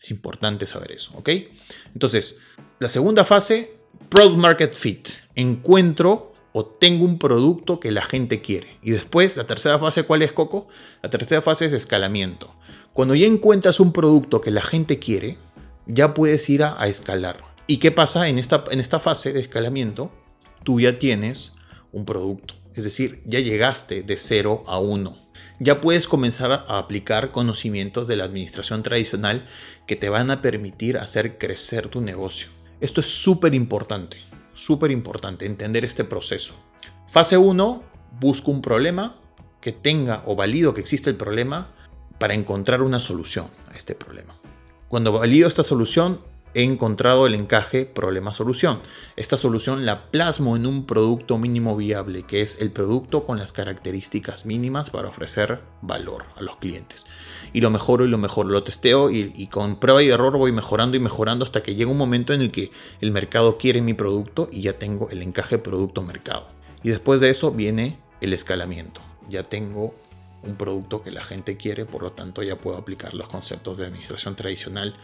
Es 0.00 0.10
importante 0.10 0.66
saber 0.66 0.92
eso, 0.92 1.12
¿ok? 1.14 1.30
Entonces, 1.94 2.38
la 2.80 2.88
segunda 2.88 3.24
fase, 3.24 3.79
Product 4.08 4.36
Market 4.36 4.74
Fit. 4.74 5.08
Encuentro 5.34 6.32
o 6.52 6.66
tengo 6.66 7.04
un 7.04 7.18
producto 7.18 7.80
que 7.80 7.90
la 7.90 8.04
gente 8.04 8.42
quiere. 8.42 8.78
Y 8.82 8.90
después, 8.90 9.36
la 9.36 9.46
tercera 9.46 9.78
fase, 9.78 10.04
¿cuál 10.04 10.22
es, 10.22 10.32
Coco? 10.32 10.68
La 11.02 11.10
tercera 11.10 11.42
fase 11.42 11.66
es 11.66 11.72
escalamiento. 11.72 12.54
Cuando 12.92 13.14
ya 13.14 13.26
encuentras 13.26 13.78
un 13.78 13.92
producto 13.92 14.40
que 14.40 14.50
la 14.50 14.62
gente 14.62 14.98
quiere, 14.98 15.38
ya 15.86 16.12
puedes 16.14 16.48
ir 16.50 16.64
a, 16.64 16.86
escalar. 16.88 17.44
¿Y 17.66 17.78
qué 17.78 17.92
pasa 17.92 18.28
en 18.28 18.38
esta, 18.38 18.64
en 18.70 18.80
esta 18.80 18.98
fase 18.98 19.32
de 19.32 19.40
escalamiento? 19.40 20.10
Tú 20.64 20.80
ya 20.80 20.98
tienes 20.98 21.52
un 21.92 22.04
producto. 22.04 22.54
Es 22.74 22.84
decir, 22.84 23.22
ya 23.26 23.40
llegaste 23.40 24.02
de 24.02 24.16
0 24.16 24.64
a 24.66 24.78
1. 24.78 25.16
Ya 25.60 25.80
puedes 25.80 26.08
comenzar 26.08 26.52
a 26.52 26.78
aplicar 26.78 27.32
conocimientos 27.32 28.08
de 28.08 28.16
la 28.16 28.24
administración 28.24 28.82
tradicional 28.82 29.46
que 29.86 29.96
te 29.96 30.08
van 30.08 30.30
a 30.30 30.42
permitir 30.42 30.98
hacer 30.98 31.38
crecer 31.38 31.88
tu 31.88 32.00
negocio. 32.00 32.48
Esto 32.80 33.00
es 33.00 33.22
súper 33.22 33.54
importante, 33.54 34.16
súper 34.54 34.90
importante 34.90 35.44
entender 35.44 35.84
este 35.84 36.02
proceso. 36.02 36.54
Fase 37.08 37.36
1, 37.36 37.82
busco 38.18 38.50
un 38.50 38.62
problema 38.62 39.16
que 39.60 39.72
tenga 39.72 40.22
o 40.24 40.34
valido 40.34 40.72
que 40.72 40.80
existe 40.80 41.10
el 41.10 41.16
problema 41.16 41.74
para 42.18 42.32
encontrar 42.32 42.80
una 42.80 42.98
solución 42.98 43.48
a 43.70 43.76
este 43.76 43.94
problema. 43.94 44.34
Cuando 44.88 45.12
valido 45.12 45.46
esta 45.46 45.62
solución, 45.62 46.22
he 46.54 46.62
encontrado 46.62 47.26
el 47.26 47.34
encaje 47.34 47.86
problema-solución. 47.86 48.80
Esta 49.16 49.36
solución 49.36 49.86
la 49.86 50.10
plasmo 50.10 50.56
en 50.56 50.66
un 50.66 50.86
producto 50.86 51.38
mínimo 51.38 51.76
viable, 51.76 52.24
que 52.24 52.42
es 52.42 52.60
el 52.60 52.70
producto 52.70 53.24
con 53.24 53.38
las 53.38 53.52
características 53.52 54.46
mínimas 54.46 54.90
para 54.90 55.08
ofrecer 55.08 55.60
valor 55.82 56.24
a 56.36 56.42
los 56.42 56.56
clientes. 56.56 57.04
Y 57.52 57.60
lo 57.60 57.70
mejoro 57.70 58.04
y 58.04 58.08
lo 58.08 58.18
mejoro, 58.18 58.48
lo 58.48 58.62
testeo 58.62 59.10
y, 59.10 59.46
con 59.48 59.78
prueba 59.78 60.02
y 60.02 60.10
error 60.10 60.36
voy 60.36 60.52
mejorando 60.52 60.96
y 60.96 61.00
mejorando 61.00 61.44
hasta 61.44 61.62
que 61.62 61.74
llega 61.74 61.90
un 61.90 61.98
momento 61.98 62.32
en 62.32 62.40
el 62.40 62.50
que 62.50 62.70
el 63.00 63.10
mercado 63.10 63.58
quiere 63.58 63.80
mi 63.80 63.94
producto 63.94 64.48
y 64.52 64.62
ya 64.62 64.74
tengo 64.74 65.08
el 65.10 65.22
encaje 65.22 65.58
producto-mercado. 65.58 66.48
Y 66.82 66.90
después 66.90 67.20
de 67.20 67.30
eso 67.30 67.50
viene 67.50 67.98
el 68.20 68.32
escalamiento. 68.32 69.00
Ya 69.28 69.42
tengo 69.42 69.94
un 70.42 70.56
producto 70.56 71.02
que 71.02 71.10
la 71.10 71.24
gente 71.24 71.56
quiere, 71.56 71.84
por 71.84 72.02
lo 72.02 72.12
tanto 72.12 72.42
ya 72.42 72.56
puedo 72.56 72.78
aplicar 72.78 73.14
los 73.14 73.28
conceptos 73.28 73.76
de 73.76 73.86
administración 73.86 74.36
tradicional 74.36 74.96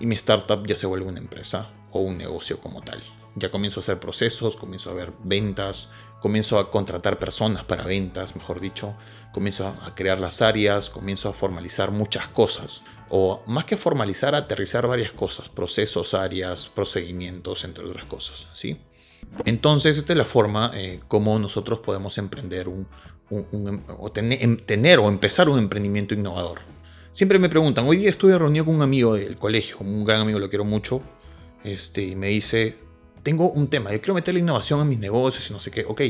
y 0.00 0.06
mi 0.06 0.14
startup 0.14 0.66
ya 0.66 0.76
se 0.76 0.86
vuelve 0.86 1.06
una 1.06 1.20
empresa 1.20 1.70
o 1.90 2.00
un 2.00 2.18
negocio 2.18 2.60
como 2.60 2.82
tal. 2.82 3.02
Ya 3.34 3.50
comienzo 3.50 3.80
a 3.80 3.82
hacer 3.82 4.00
procesos, 4.00 4.56
comienzo 4.56 4.90
a 4.90 4.94
ver 4.94 5.12
ventas, 5.22 5.88
comienzo 6.20 6.58
a 6.58 6.70
contratar 6.70 7.18
personas 7.18 7.64
para 7.64 7.84
ventas, 7.84 8.34
mejor 8.34 8.60
dicho, 8.60 8.94
comienzo 9.32 9.68
a 9.68 9.94
crear 9.94 10.20
las 10.20 10.42
áreas, 10.42 10.90
comienzo 10.90 11.28
a 11.28 11.32
formalizar 11.32 11.90
muchas 11.92 12.28
cosas, 12.28 12.82
o 13.08 13.42
más 13.46 13.64
que 13.64 13.76
formalizar, 13.76 14.34
aterrizar 14.34 14.86
varias 14.86 15.12
cosas, 15.12 15.48
procesos, 15.48 16.14
áreas, 16.14 16.68
procedimientos, 16.68 17.64
entre 17.64 17.84
otras 17.84 18.06
cosas, 18.06 18.48
¿sí? 18.54 18.80
Entonces, 19.44 19.98
esta 19.98 20.12
es 20.12 20.16
la 20.16 20.24
forma 20.24 20.72
eh, 20.74 21.00
como 21.06 21.38
nosotros 21.38 21.80
podemos 21.80 22.18
emprender 22.18 22.68
un, 22.68 22.86
o 23.30 24.10
em, 24.14 24.56
tener, 24.64 24.98
o 24.98 25.08
empezar 25.08 25.48
un 25.48 25.58
emprendimiento 25.58 26.14
innovador. 26.14 26.60
Siempre 27.18 27.40
me 27.40 27.48
preguntan, 27.48 27.84
hoy 27.84 27.96
día 27.96 28.10
estuve 28.10 28.38
reunido 28.38 28.64
con 28.64 28.76
un 28.76 28.82
amigo 28.82 29.14
del 29.16 29.36
colegio, 29.36 29.78
un 29.80 30.04
gran 30.04 30.20
amigo, 30.20 30.38
lo 30.38 30.48
quiero 30.48 30.64
mucho, 30.64 31.02
este, 31.64 32.04
y 32.04 32.14
me 32.14 32.28
dice, 32.28 32.76
tengo 33.24 33.50
un 33.50 33.68
tema, 33.68 33.90
yo 33.90 33.98
quiero 33.98 34.14
meter 34.14 34.34
la 34.34 34.38
innovación 34.38 34.78
en 34.82 34.88
mis 34.88 35.00
negocios 35.00 35.50
y 35.50 35.52
no 35.52 35.58
sé 35.58 35.72
qué. 35.72 35.84
Ok, 35.84 36.00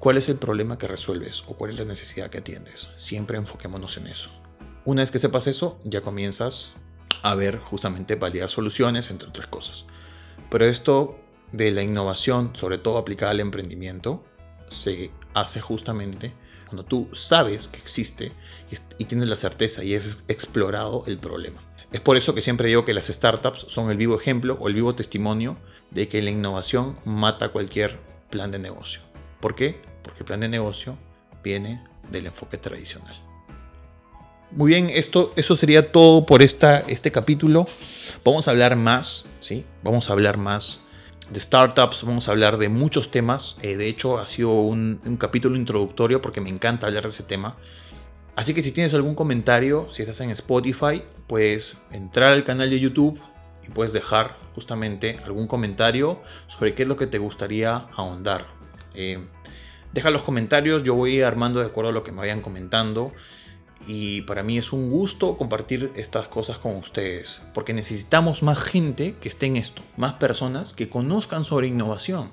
¿cuál 0.00 0.16
es 0.16 0.28
el 0.28 0.38
problema 0.38 0.76
que 0.76 0.88
resuelves 0.88 1.44
o 1.46 1.56
cuál 1.56 1.70
es 1.70 1.78
la 1.78 1.84
necesidad 1.84 2.30
que 2.30 2.38
atiendes? 2.38 2.88
Siempre 2.96 3.38
enfoquémonos 3.38 3.96
en 3.96 4.08
eso. 4.08 4.28
Una 4.84 5.02
vez 5.02 5.12
que 5.12 5.20
sepas 5.20 5.46
eso, 5.46 5.78
ya 5.84 6.00
comienzas 6.00 6.74
a 7.22 7.36
ver 7.36 7.58
justamente 7.58 8.16
validar 8.16 8.50
soluciones, 8.50 9.08
entre 9.12 9.28
otras 9.28 9.46
cosas. 9.46 9.84
Pero 10.50 10.66
esto 10.66 11.16
de 11.52 11.70
la 11.70 11.84
innovación, 11.84 12.50
sobre 12.56 12.78
todo 12.78 12.98
aplicada 12.98 13.30
al 13.30 13.38
emprendimiento, 13.38 14.24
se 14.70 15.12
hace 15.32 15.60
justamente 15.60 16.32
cuando 16.66 16.84
tú 16.84 17.08
sabes 17.12 17.68
que 17.68 17.78
existe 17.78 18.32
y 18.98 19.04
tienes 19.04 19.28
la 19.28 19.36
certeza 19.36 19.84
y 19.84 19.94
has 19.94 20.18
explorado 20.28 21.04
el 21.06 21.18
problema. 21.18 21.62
Es 21.92 22.00
por 22.00 22.16
eso 22.16 22.34
que 22.34 22.42
siempre 22.42 22.68
digo 22.68 22.84
que 22.84 22.92
las 22.92 23.06
startups 23.06 23.66
son 23.68 23.90
el 23.90 23.96
vivo 23.96 24.18
ejemplo 24.18 24.58
o 24.60 24.68
el 24.68 24.74
vivo 24.74 24.94
testimonio 24.94 25.56
de 25.90 26.08
que 26.08 26.20
la 26.20 26.30
innovación 26.30 26.98
mata 27.04 27.50
cualquier 27.50 27.98
plan 28.28 28.50
de 28.50 28.58
negocio. 28.58 29.00
¿Por 29.40 29.54
qué? 29.54 29.80
Porque 30.02 30.20
el 30.20 30.26
plan 30.26 30.40
de 30.40 30.48
negocio 30.48 30.98
viene 31.44 31.82
del 32.10 32.26
enfoque 32.26 32.58
tradicional. 32.58 33.22
Muy 34.50 34.68
bien, 34.68 34.90
esto, 34.90 35.32
eso 35.36 35.56
sería 35.56 35.92
todo 35.92 36.26
por 36.26 36.42
esta, 36.42 36.80
este 36.80 37.10
capítulo. 37.10 37.66
Vamos 38.24 38.48
a 38.48 38.52
hablar 38.52 38.76
más, 38.76 39.26
¿sí? 39.40 39.64
Vamos 39.82 40.08
a 40.08 40.12
hablar 40.12 40.36
más 40.36 40.80
de 41.30 41.40
startups, 41.40 42.04
vamos 42.04 42.28
a 42.28 42.30
hablar 42.30 42.58
de 42.58 42.68
muchos 42.68 43.10
temas. 43.10 43.56
Eh, 43.62 43.76
de 43.76 43.88
hecho, 43.88 44.18
ha 44.18 44.26
sido 44.26 44.52
un, 44.52 45.00
capítulo 45.18 45.56
introductorio 45.56 46.22
porque 46.22 46.40
me 46.40 46.48
encanta 46.48 46.86
hablar 46.86 47.04
de 47.04 47.10
ese 47.10 47.22
tema. 47.22 47.56
Así 48.36 48.54
que 48.54 48.62
si 48.62 48.70
tienes 48.70 48.94
algún 48.94 49.14
comentario, 49.14 49.88
si 49.90 50.02
estás 50.02 50.20
en 50.20 50.30
Spotify, 50.30 51.02
puedes 51.26 51.74
entrar 51.90 52.32
al 52.32 52.44
canal 52.44 52.70
de 52.70 52.78
YouTube 52.78 53.20
y 53.66 53.70
puedes 53.70 53.92
dejar 53.92 54.36
justamente 54.54 55.18
algún 55.24 55.46
comentario 55.46 56.20
sobre 56.46 56.74
qué 56.74 56.82
es 56.82 56.88
lo 56.88 56.96
que 56.96 57.06
te 57.06 57.18
gustaría 57.18 57.86
ahondar. 57.94 58.46
Eh, 58.94 59.24
deja 59.92 60.10
los 60.10 60.22
comentarios, 60.22 60.82
yo 60.82 60.94
voy 60.94 61.22
armando 61.22 61.60
de 61.60 61.66
acuerdo 61.66 61.90
a 61.90 61.92
lo 61.92 62.04
que 62.04 62.12
me 62.12 62.18
vayan 62.18 62.42
comentando 62.42 63.12
y 63.86 64.22
para 64.22 64.42
mí 64.42 64.58
es 64.58 64.72
un 64.72 64.90
gusto 64.90 65.36
compartir 65.36 65.92
estas 65.94 66.28
cosas 66.28 66.58
con 66.58 66.76
ustedes, 66.76 67.40
porque 67.54 67.72
necesitamos 67.72 68.42
más 68.42 68.60
gente 68.60 69.14
que 69.20 69.28
esté 69.28 69.46
en 69.46 69.56
esto, 69.56 69.82
más 69.96 70.14
personas 70.14 70.74
que 70.74 70.88
conozcan 70.88 71.44
sobre 71.44 71.68
innovación. 71.68 72.30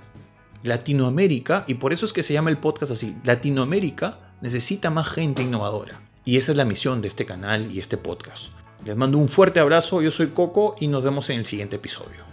Latinoamérica, 0.64 1.66
y 1.68 1.76
por 1.76 1.94
eso 1.94 2.06
es 2.06 2.14
que 2.14 2.24
se 2.24 2.34
llama 2.34 2.50
el 2.50 2.58
podcast 2.58 2.92
así, 2.92 3.16
Latinoamérica 3.24 4.20
necesita 4.42 4.90
más 4.90 5.08
gente 5.08 5.42
innovadora. 5.42 6.02
Y 6.26 6.38
esa 6.38 6.52
es 6.52 6.58
la 6.58 6.66
misión 6.66 7.02
de 7.02 7.10
este 7.10 7.26
canal 7.26 7.72
y 7.72 7.80
este 7.80 7.98
podcast. 7.98 8.48
Les 8.86 8.96
mando 8.96 9.18
un 9.18 9.30
fuerte 9.30 9.60
abrazo, 9.60 10.02
yo 10.02 10.12
soy 10.12 10.28
Coco 10.28 10.76
y 10.80 10.88
nos 10.88 11.04
vemos 11.04 11.30
en 11.30 11.40
el 11.40 11.46
siguiente 11.46 11.76
episodio. 11.78 12.33